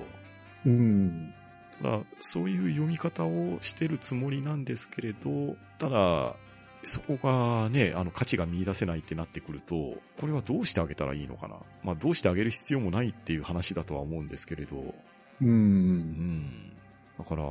[0.67, 1.33] うん。
[1.81, 6.35] ただ、そういう読み方をしてるつもりなんですけれど、ただ、
[6.83, 11.57] そこがね、あの価値が見出せないってなってくると、これはどうしてあげたらいいのかな？
[11.85, 15.45] まあ、どうしてあげる必要もないっていう話だとは思うんですけれど、う。
[15.45, 16.73] うんん。
[17.19, 17.45] だから、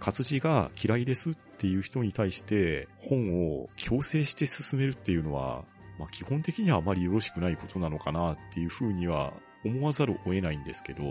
[0.00, 5.64] 活字が嫌いですっていう人に対して本を強制して進めるっていうのは、
[6.02, 9.32] まあ基本的にはあまりよろしくないことなのかなっていうふうには
[9.64, 11.04] 思わざるを得ないんですけど、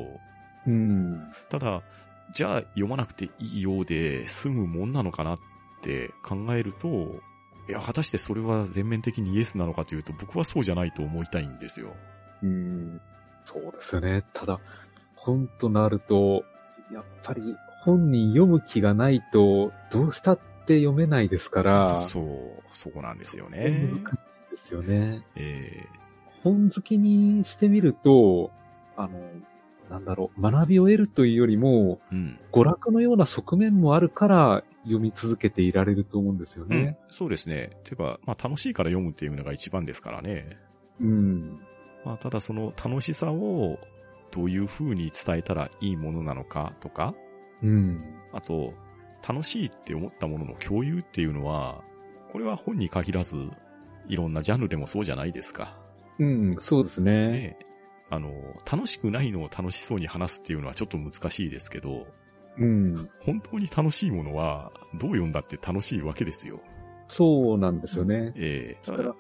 [0.68, 1.30] うん。
[1.50, 1.82] ただ、
[2.34, 5.40] じゃあ読まなくていいようで済むもんなのかなっ
[5.82, 7.22] て考えると、
[7.70, 11.96] いや、果たしてそれは全面的にイエスなのかというと僕はそうじゃないと思いたいんですよ。
[12.44, 13.02] うん。
[13.46, 14.26] そうですよね。
[14.34, 14.60] ただ、
[15.16, 16.44] 本となると、
[16.94, 24.04] やっぱり本に読む気がないと、どうしたっって読めないですから、そう、そこなんですよ難ね。
[24.72, 25.24] ですよね。
[25.36, 25.88] え
[26.44, 28.52] 本好きにしてみると、
[28.96, 29.20] あの、
[29.90, 32.40] なんだろう、学びを得るというよりも、えうん。
[32.52, 36.98] 娯楽のような側面もあるから読み続けていられると思うんですようんね。
[37.10, 37.72] そうですね。
[37.84, 40.58] てか、まあ楽しいから読むっていうのが一番ですからね。
[41.00, 41.60] うん。
[42.06, 43.78] まあただその楽しさを
[44.32, 47.14] どういう風に伝えたらいいものなのかとか、
[47.62, 48.04] うん。
[48.34, 48.74] あと、
[49.28, 51.84] 楽しいって思ったものの共有っていうのは、
[52.32, 53.36] これは本に限らず、
[54.08, 55.78] いろんなジャンルでもそうじゃないですか。
[56.20, 57.28] うん、そうですね。
[57.30, 57.66] ねえ
[58.12, 58.30] あの、
[58.70, 62.08] 楽しくないのを楽しそうに話すっていうのはちょっと難しいですけど、
[62.58, 63.10] うん。
[63.22, 66.60] 本当に楽しいものは、どう読んだって楽しいわけですよ。
[67.08, 68.34] そうなんですよね。
[68.36, 69.16] ええだから、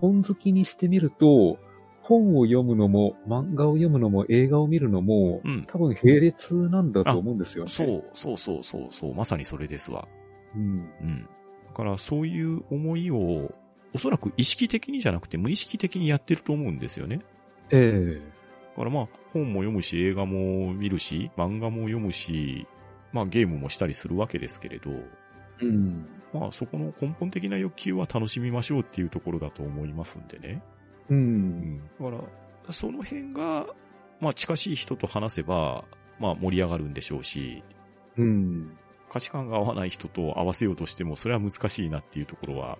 [0.00, 1.58] 本好きにしてみると、
[2.02, 7.68] 本を読むのも、漫画を読むのも、映画を見るのも、うん多分並列なんだと思うんですよね。
[7.68, 10.06] そう、そうそうそう、そう、まさにそれですわ。
[10.54, 10.88] うん。
[11.00, 11.28] うん。
[11.66, 13.52] だから、そういう思いを、
[13.96, 17.22] おそらく意識的にじゃなくて無意識的にやってると思うんですよね。
[17.70, 18.20] ええ
[18.72, 22.66] だからまあ、本も読むし、映画も見るし、漫画も読むし、
[23.10, 24.90] まあゲームもしたりするわけですけれど、
[25.62, 26.06] うん。
[26.34, 30.62] まあそこの根本的な欲求は楽しみましょうっていうところだと思いますんでね。
[31.08, 31.14] う。
[31.14, 31.80] うんん。
[31.98, 32.10] だか
[32.66, 33.66] ら、その辺が、
[34.20, 35.86] まあ近しい人と話せば、
[36.20, 37.64] まあ盛り上がるんでしょうし、
[38.18, 38.76] うん。
[39.08, 42.76] 価値観が合わない人と合わせようとしても、それは難しいなっていうところは、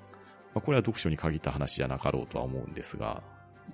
[0.57, 3.23] まあこれは読書に限った話じゃなかろうとは思うんですが、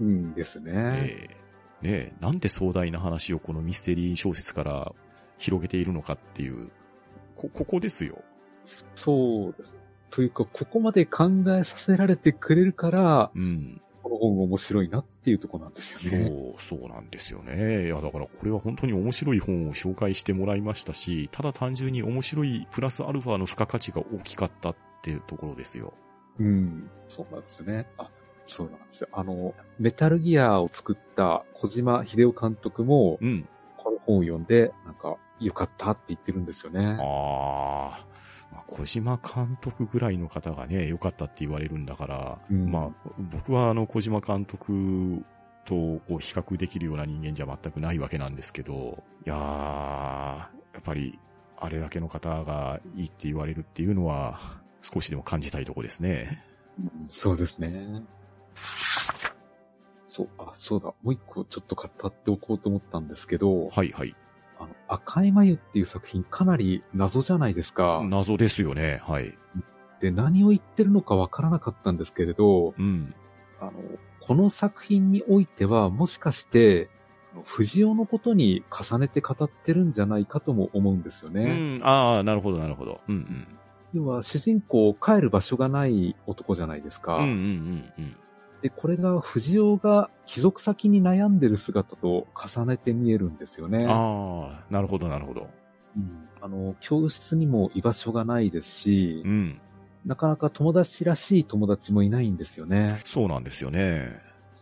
[0.01, 0.73] うんですね。
[0.75, 1.43] ええ
[1.83, 4.93] ねえ、なんで壮大な話をこのミステリー小説から
[5.37, 6.71] 広げているのかっていう、
[7.37, 8.23] こ、ここですよ。
[8.95, 9.77] そうです。
[10.11, 13.81] というか、ここまで考えさせられてくれるから、うん。
[14.03, 16.31] この本が面白いなっていうところなんですそよね。
[16.57, 17.87] う、そうなんですよね。
[17.87, 25.93] いや、だからこれは本当に面白い本を紹介してもらいましたし、ただ単純に面白いプラスアルファの付加価値が大きかったっていうところですよ。
[26.39, 26.91] うん。
[27.09, 27.87] そうなんですよね。
[27.99, 28.11] あ、
[28.47, 29.09] そうなんですよ。
[29.13, 33.49] あの、メタルギアを作った小島秀夫監督も、うん。
[33.77, 36.97] この本を読んで、なんか、良かったって言ってるんですよね。
[37.01, 38.07] ああ。
[38.53, 45.25] まあ小島監督ぐらいの方がね、良かったって言われるんだから、うんまあ、僕はあの、小島監督
[45.65, 51.19] とこう比較できるような人間じゃ全くないわけなんですけど、いやー、やっぱり、
[51.57, 54.39] あれだけの方がいいって言われるっていうのは、
[54.83, 56.43] 少しでも感じたいとこですね。
[56.79, 58.03] うんそうですね。
[60.07, 60.87] そう、あ、そうだ。
[60.87, 64.15] もう一個ちょっと語っておこうと思ったんですけど、はいはい。
[64.59, 68.03] あの、赤い眉っていう作品かなり謎じゃないですか。
[68.09, 69.01] 謎ですよね。
[69.07, 69.37] はい。
[70.01, 73.15] で、何を言ってるのかわからなかったんですけれど、うん。
[73.61, 73.73] あの、
[74.21, 76.91] この作品においては、もしかして、
[77.45, 81.79] 藤尾のことに重ねて語ってるんじゃないかとも思うんですようね。
[81.79, 81.81] ん。
[81.83, 83.01] ああ、なるほどなるほど。
[83.09, 83.47] うん
[83.93, 87.19] 要は、主人公、帰る場所がない男じゃないですか。
[87.19, 87.23] うん。
[87.23, 88.17] うんうん。
[88.63, 93.85] で、これが藤尾が帰属先に悩んでる姿と重ねて見えるんですよね。
[93.87, 95.51] ああ、なるほどなるほど。
[95.97, 99.61] うんあの、教室にも居場所がないですしう、ん。
[100.05, 103.01] なかなか友達らしい友達もいないんですよね。
[103.05, 104.09] そうなんですよね。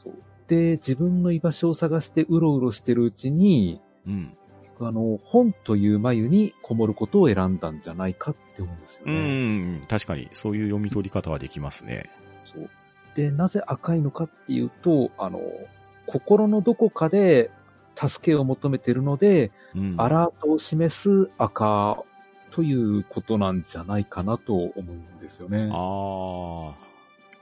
[0.02, 0.14] そう
[0.48, 4.36] で、自分の居場所を探してうろうろしてるうちに、うん。
[4.80, 9.76] あの、本という眉にこもることを選んだんじゃないかって思うんですようね。
[9.78, 9.80] ん。
[9.88, 12.10] 確かに、そういう読み取り方はできますね。
[12.52, 12.70] そう
[13.14, 15.40] で、なぜ赤いのかっていうと、あの、
[16.06, 17.50] 心のどこかで
[17.96, 19.94] 助けを求めてるので、うん。
[19.98, 22.02] アラートを示す赤
[22.50, 25.68] ということなんじゃないかなと思うんですよね。
[25.72, 26.74] あ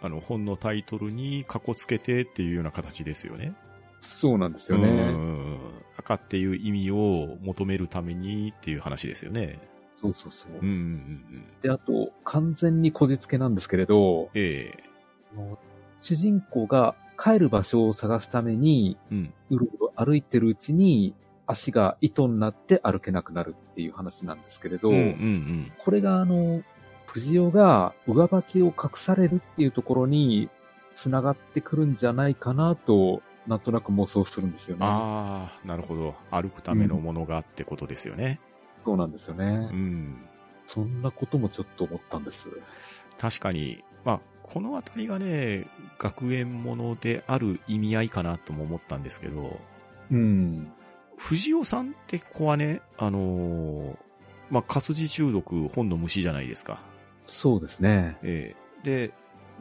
[0.02, 0.06] あ。
[0.06, 3.54] あの、本のタイトルにカコつけてっていうような形ですよね。
[4.00, 4.90] そうなんですようね。
[5.10, 5.58] ん。
[5.98, 9.58] 赤っていう意味を求めるためにっていう話ですよね。
[10.00, 10.52] そうそうそう。
[10.52, 11.44] うんうんうん。
[11.60, 14.82] で、あと、完全にこじつけなんですけれど、ええ
[15.32, 15.58] あの
[16.00, 19.34] 主人公が帰る場所を探すために、うん。
[19.50, 21.14] うろうろ歩いてるうちに、
[21.46, 25.72] 足が糸になって歩けなくなるっていう話なんですけれど、うんうんうん。
[25.78, 26.62] これがあの、
[27.06, 30.50] 藤尾が上履きを隠されるっていうところに
[30.94, 34.84] 繋がってくるんじゃないかなと、なんとなく妄想するんですよね。
[34.84, 36.14] ああ、なるほど。
[36.30, 38.40] 歩くためのものがってことですよね。
[38.84, 39.44] そうなんですよね。
[39.44, 40.24] うん。
[40.66, 42.48] そんなこともちょっと思ったんです。
[43.18, 45.66] 確かに、まあ、このあたりがね、
[45.98, 49.58] 学園ものである意味合いかなとも思ったんですけど、
[50.10, 50.70] うん。
[51.16, 53.96] 藤尾さんって子はね、あのー
[54.50, 56.82] まあ、活字中毒、本の虫じゃないですか。
[57.26, 58.18] そうですね。
[58.22, 59.12] ええで、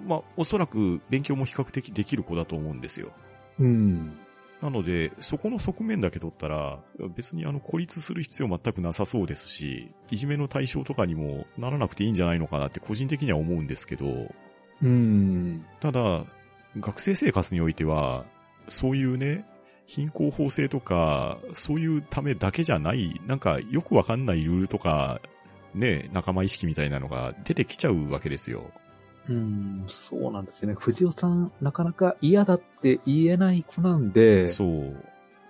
[0.06, 3.12] まあ、おそらく勉強も比較的できる子だと思うんですよ。
[3.60, 4.18] うん。
[4.62, 6.80] なので、そこの側面だけ取ったら、
[7.16, 14.34] 別にあの孤立する必要全くなさそうですし、いじめの対象とかにもならなくていいんじゃないのかなって個人的には思うんですけど、
[14.82, 15.66] うん。
[15.80, 16.26] ただ、
[16.80, 18.26] 学生生活においては、
[18.68, 19.46] そういうね、
[19.86, 25.22] 貧困法制とか、そういうためだけじゃない、なんかよくわかんないルールとか、
[25.74, 28.72] ね、仲間意識みたいなのが出てきちゃうわけですよ。
[29.30, 30.76] うん、そうなんですよね。
[30.80, 35.04] 藤尾さん、なかなか嫌だって言えない子なんで、そう。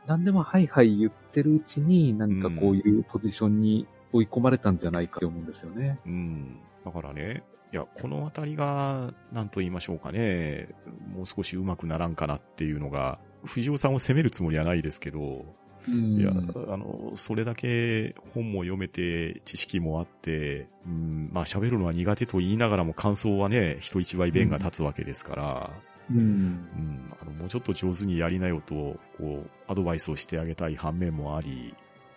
[0.08, 6.00] 何でもはいはい言ってるうちに、何かこういうポジションに追い込まれたんじゃないかと思うんですよね。
[6.06, 6.60] うん。
[6.86, 10.70] だからね、いや、このあたりが、なんと言いましょうかね、
[11.14, 15.46] もう少し上手くならんかなっていうのが、藤尾さんを責めるつもりはないですけど、うん
[15.88, 25.72] いや、あの、それだけ本も読めて、知識もあって、うん、まあ喋るのは苦手と言いながらも感想はね、人一倍弁が立つわけですから、
[26.12, 26.22] うんう。
[26.22, 28.76] ん、あの、もうちょっと上手にやりなよと、
[29.18, 31.74] こう、アドバイスをしてあげたい反面もあり、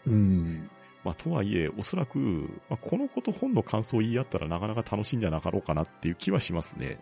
[0.07, 0.71] うん。
[1.05, 2.19] まあ、とはいえ、おそらく、
[2.69, 7.01] まあ、このこと本の感想を言い合ったらなかなか楽しいんじゃなかろうかなっていう気はしますね。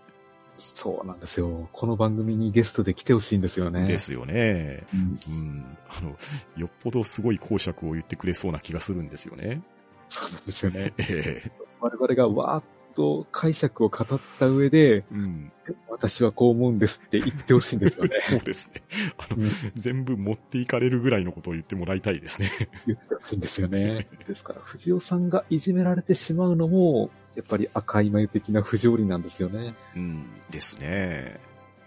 [0.58, 1.68] そうなんですよ。
[1.72, 3.86] この番組にゲストで来てほしいんですよね。
[3.86, 4.84] ですよね。
[4.92, 5.34] うん。
[5.34, 5.78] うん。
[5.88, 6.16] あの、
[6.56, 9.62] よっぽどすごい講釈を言ってくれそうな気がするんですよね。
[10.08, 10.92] そうなんですよね。
[10.98, 12.62] ええ我々がわーっ
[12.96, 15.52] と解釈を語った上で、うん。
[15.88, 18.10] 私はこう思うんですって言ってほしいんですよね。
[18.18, 18.82] そうですね。
[19.16, 22.50] あの、うん全部持っていかれるぐらいのことを言ってもらいたいですね。
[22.86, 24.08] 言ってほしいんですよね。
[24.26, 29.72] ですから、藤尾さんがいじめられてしまうのも、やっぱり赤い眉的な不条理なんですよね。
[29.94, 30.26] うん。
[30.50, 31.38] ですね。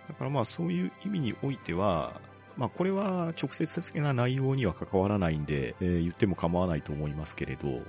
[0.07, 2.21] だからまあそういう意味においては、
[2.55, 7.81] まあこれは直接的な内容には関わらないんで、えー言っても構わないと思いますけれど、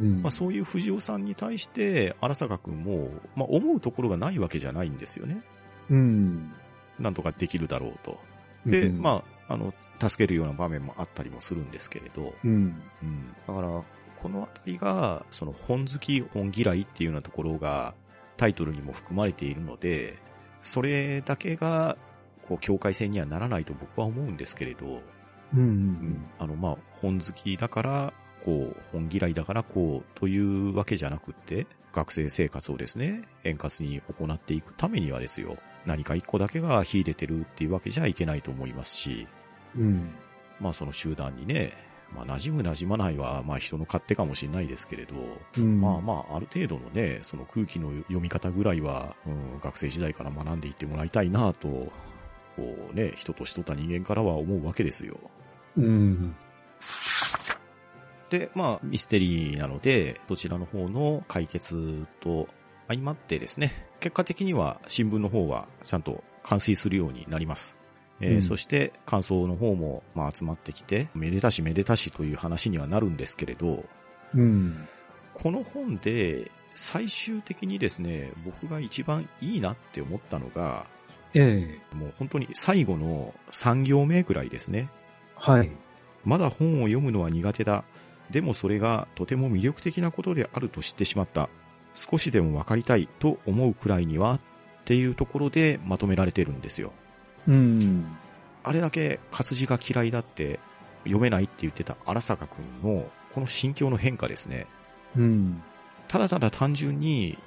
[0.00, 0.22] うん。
[0.22, 5.42] まあそういう藤尾さんに対して荒坂くんも、まあ思うところがないわけじゃないんですよね。
[5.90, 6.50] うん。
[6.98, 8.18] なんとかできるだろうと。
[8.64, 12.82] で、うんまあ、あの、助けるような場面もあったりもするんですけれど、うん。
[13.02, 13.34] うん。
[13.46, 13.82] だから、
[14.22, 17.94] このあたりが、その本好き、本嫌いっていうようなところが
[18.36, 20.18] タイトルにも含まれているので、
[20.62, 21.96] それだけが、
[22.48, 25.02] こう、境界線にはならないと僕は思うんですけれど、
[25.54, 25.60] うん。
[25.60, 26.26] ううんん。
[26.38, 28.12] あの、まあ、本好きだから、
[28.44, 39.26] こう、本嫌いだからこう、というわけじゃなくって、学生生活をですね、円滑に行っていくためにはですよ、何か一個だけが秀でてるっていうわけじゃいけないと思いますし、
[39.76, 40.14] うん。
[40.60, 41.72] まあその集団にね、
[42.14, 45.14] まあ馴染む馴染まないは、まあ人の勝手かもしれないですけれど、
[45.58, 45.80] うん。
[45.80, 51.92] まあまあある程度のね、その空気の読み方ぐらいは、うん、学生時代から学んでいってもらいたいなと、こ
[52.92, 55.18] うね、人としとった人間からは思うわけですよ。
[55.76, 56.36] うん。
[58.30, 62.48] で、まあ、ミステリーなので、どちらの方の解決と
[62.88, 67.76] 相まってですね、結果的には新聞の方はちゃんと完遂するようになります。
[68.22, 73.84] えーうんそして感想の方も、まあ、集まってきて、めでたしめでたしという話にはなるんですけれど、
[74.34, 74.88] うん。
[75.34, 80.86] この本で最終的にですね、僕が一番いいなって思ったのが、
[81.34, 84.88] ええもう本当に最後の3行目くらいですね。
[85.34, 85.70] はい。
[86.24, 87.84] まだ本を読むのは苦手だ。
[88.30, 91.48] でもそれがとても魅力的なことであると知ってしまった。
[91.94, 94.40] 少しでも分かりたいと思うくらいにはっ
[94.84, 96.92] ていうところでまとめられてるんですよ。
[97.48, 98.16] うん。
[98.64, 100.60] あれだけ活字が嫌いだって
[101.04, 104.66] 読めないって言ってた荒坂くんのこの心境の変化ですね。
[105.16, 105.62] うん。
[106.08, 107.38] ただただ単純に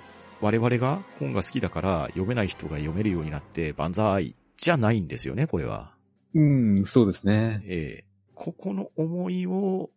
[0.41, 5.93] 我々が本が好きだから読めない人が読めるようになって万歳じゃないんですよね、これは。
[6.33, 7.61] うん、そうですね。
[7.65, 9.89] ええここの思いを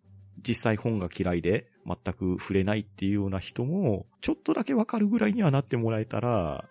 [0.46, 6.64] 実際本が嫌いで全く触れないっていうような人もちょっとだけわかるぐらいにはなってもらえたら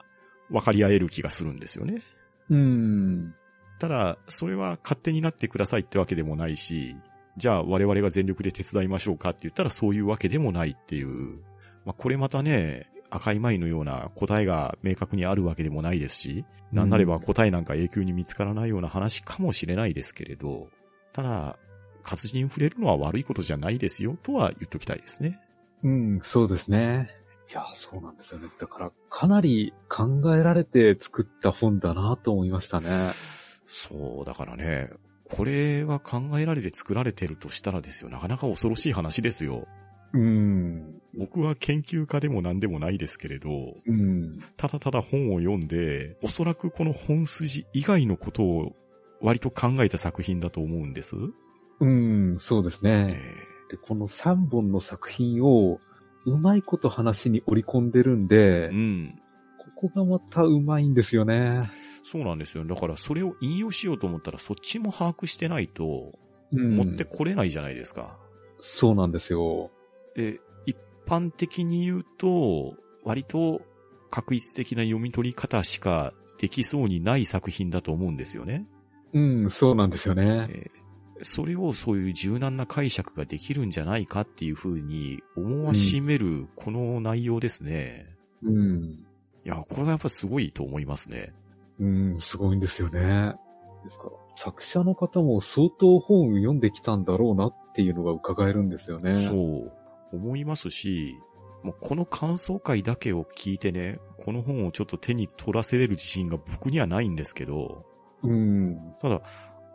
[0.50, 2.02] 分かり合える気がするんですよね。
[2.50, 3.34] うん。
[3.80, 6.96] ただ、それは勝手になってくださいってわけでもないし、
[7.38, 11.40] じゃあ我々が全力で手伝いましょうかって言ったらそういうわけでもないっていう。
[11.86, 20.70] まあこれまたね、赤い舞のような答えが明確にあるわけでもないですし、なんなれば答えなんか永久に見つからないような話かもしれないですけれど、
[21.14, 21.58] ただ、
[22.04, 25.40] 活字に触れるのは悪いことじゃないですよとは言っときたいですね。
[25.84, 27.12] うん、そうですね。
[27.50, 28.50] いや、そうなんですよね。
[28.60, 32.90] だから、かなり考えられて作った本だなと思いましたね。
[33.68, 34.90] そう、だからね、
[35.24, 39.68] これが考えられて作られてるとしたらですよ、なかなか恐ろしい話ですよ。
[40.14, 41.02] うん。
[41.18, 43.50] 僕は研究家でも何でもないですけれど、
[43.86, 44.32] うん。
[44.56, 48.74] ただただ本を読んで、おそらくこの本筋以外のことを
[49.22, 51.16] 割と考えた作品だと思うんです。
[51.80, 53.22] うん、そうですえね。
[53.70, 55.80] で、この3本の作品を、
[56.28, 59.22] うまいこと話に織り込んでるんでえ、うん。
[59.78, 61.72] こがまたうまいんですよね。
[62.04, 62.66] そうなんですよ。
[62.66, 66.14] だからそれを引用しようと思ったらそっちも把握してないと、
[66.52, 68.18] うん持ってこれないじゃないですか。
[68.58, 69.70] そうなんですよ。
[70.16, 73.62] で、一般的に言うと、割と
[74.10, 78.66] 確一的な読み取り方しかできそうにない作品だと思うんですよね。
[79.14, 80.48] うん、そうなんですよね。
[80.50, 80.77] えー
[81.22, 88.08] それをそういう柔軟な解釈ができるんじゃないかっていうふうに思わしめるこの内容ですね。
[88.44, 89.06] うん。
[89.46, 91.34] いや、これはやっぱすごいと思いますね。
[91.80, 93.36] うん、すごいんですよね。
[93.84, 99.18] ですから、作者の方も相当本を読んできたんだろうなっていうのが伺えるんですよね。
[99.18, 99.72] そう、
[100.12, 101.16] 思いますし、
[101.64, 107.86] もうこの感想会だけを聞いてね、この本をちょっと手に取らせれる自信が僕にはないんですけど、
[108.24, 108.94] うん。
[109.00, 109.22] ただ、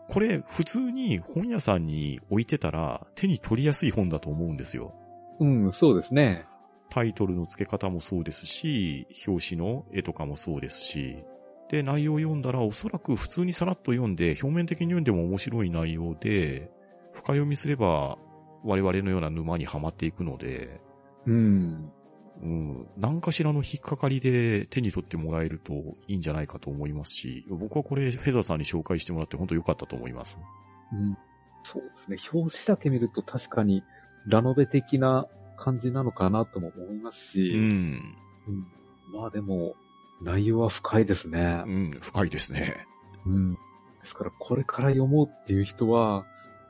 [0.08, 4.94] これ普通に本屋さんに置いてたら手に取りやすい本だと思うんですよ。
[5.40, 6.46] うん、そうですね。
[6.90, 11.24] タイトルの付け方もそうですし、表紙の絵とかもそうですし、
[11.70, 16.70] で、内容を読んだらおそらく普通にさらっと読んで、表面的に読んでも面白い内容で、
[17.12, 18.18] 深読みすれば
[18.62, 20.80] 我々のような沼にはまっていくので、
[21.26, 21.90] うん。
[22.40, 25.72] うん、何かしらの引っかかりで手に取ってもらえると
[26.08, 30.38] いいんじゃないかと思いますし、僕はこれフェザーさんに紹介してもらって本当良かったと思います。
[30.92, 31.16] うん、
[31.62, 32.16] そうですね。
[32.32, 33.84] 表紙だけ見ると確かに
[34.26, 35.26] ラノベ的な
[35.56, 38.16] 感じなのかなとも思いますうし、ん、
[38.48, 38.66] うん
[39.12, 39.76] まあでも、
[40.22, 41.70] 内容は深いですねう。
[41.70, 42.86] ん、深いですね。
[43.26, 43.54] うん。
[43.54, 43.58] で
[44.04, 46.26] すから、これから読もうっていう人は、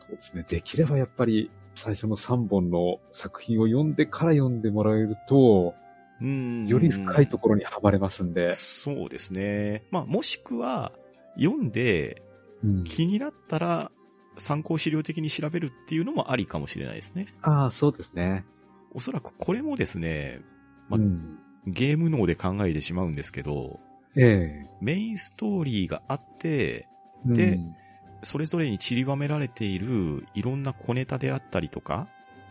[0.07, 0.45] そうですね。
[0.49, 5.75] できればやっぱり、最初の3本の作品を読んでから読んでもらえると、
[6.21, 6.67] うん。
[6.67, 8.53] より深いところにはまれますんで。
[8.53, 9.85] そうですね。
[9.91, 10.93] まあ、もしくは、
[11.37, 12.23] 読んで
[12.65, 13.91] うん、気になったら
[14.39, 17.27] 参考資料的に調べるっていうのもありかもしれないですね。
[17.43, 18.45] ああ、そうですね。
[18.95, 20.41] おそらくこれもですね、
[20.89, 21.39] まうん。
[21.67, 23.81] ゲーム脳で考えてしまうんですけど、
[24.17, 26.89] ええメインストーリーがあって、
[27.27, 27.59] うんで
[28.23, 32.09] それぞれに散りばめられているいろんな小ネタであったりとか、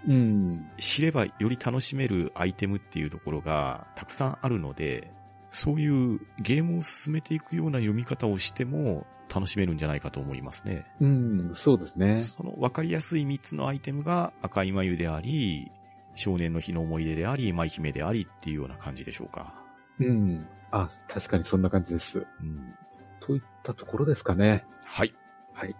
[0.07, 0.69] うん。
[0.79, 5.11] 知ればより楽しめるアイテムっていうところがたくさんあるので、
[5.51, 10.85] そういうゲームを進めていくような読み方をしても楽しめるんじゃないかと思いますね。
[10.99, 12.19] うん、そうですね。
[12.21, 15.71] その分かりやすい3つのアイテムが赤い眉であり、
[16.15, 19.53] 少年の日の思い出であり、舞姫でありっていうような感じでしょうか。
[19.99, 20.45] うん。
[20.71, 22.17] あ、確かにそんな感じです。
[22.17, 22.73] うん、
[23.19, 24.65] といったところですかね。
[24.85, 25.13] はい。
[25.53, 25.69] はい。
[25.69, 25.73] い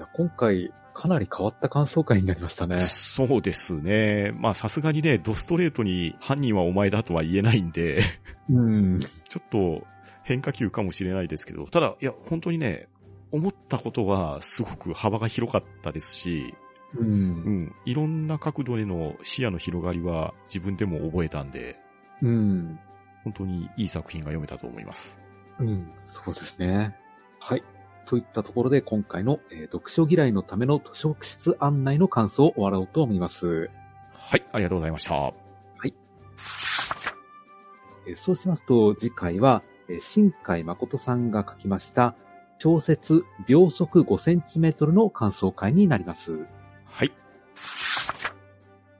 [0.00, 2.80] や今回、かなり変わった感想会になりましたね。
[2.80, 4.32] そうですね。
[4.34, 8.02] まあさすがにね、ドストレートに犯人はお前だとは言えないんで、
[8.50, 9.00] うん。
[9.00, 9.86] ちょっと
[10.24, 12.88] 変化球かもしれないですけど、ただ、いや、本当にね、
[13.30, 16.54] 思ったことはすごく幅が広かったですし、
[16.94, 17.00] う。
[17.00, 21.78] うんん、いろんな角度での視野の広がりは自分でも覚えたんで、
[22.22, 22.78] うん。
[23.24, 25.22] 本当にいい作品が読めたと思います。
[25.60, 25.90] うん。
[26.06, 26.96] そうですね。
[27.40, 27.62] はい。
[28.08, 33.70] といったところで今回の、えー読書嫌いのための図書室案内の感想を終わろうと思います。
[34.14, 35.34] はい、ありがとうございました。
[38.06, 42.14] えーそうしますと次回は、えー新海誠さんが書きました
[42.58, 46.46] 小説秒速 5cm の感想会になります。
[46.86, 47.12] はい、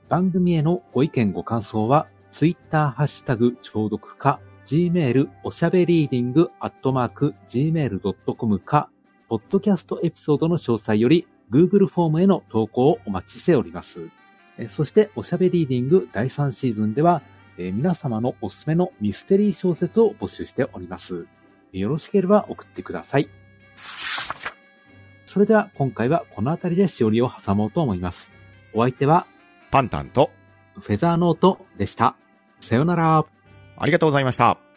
[0.07, 8.89] 番組へのご意見ご感想は、ツイッターハッシュタグ聴読か、gmail おしゃべりーディングアットマーク gmail.com か、
[9.29, 14.09] ポッドキャストエピソードの詳細より Google フォームへの投稿をお待ちしております。
[14.57, 17.21] えそして、おしゃべりーディング第3シーズンでは、
[17.57, 21.27] えー皆様のおすすめのミステリー小説を募集しております。
[21.71, 23.29] よろしければ送ってください。
[25.27, 28.31] それでは今回はこの辺りでしおりを挟もうと思います。
[28.73, 29.27] お相手は
[29.69, 30.31] パンタンと、
[30.79, 32.15] フェザーノートでした。
[32.61, 33.25] さよなら。
[33.77, 34.68] ありがとうございました。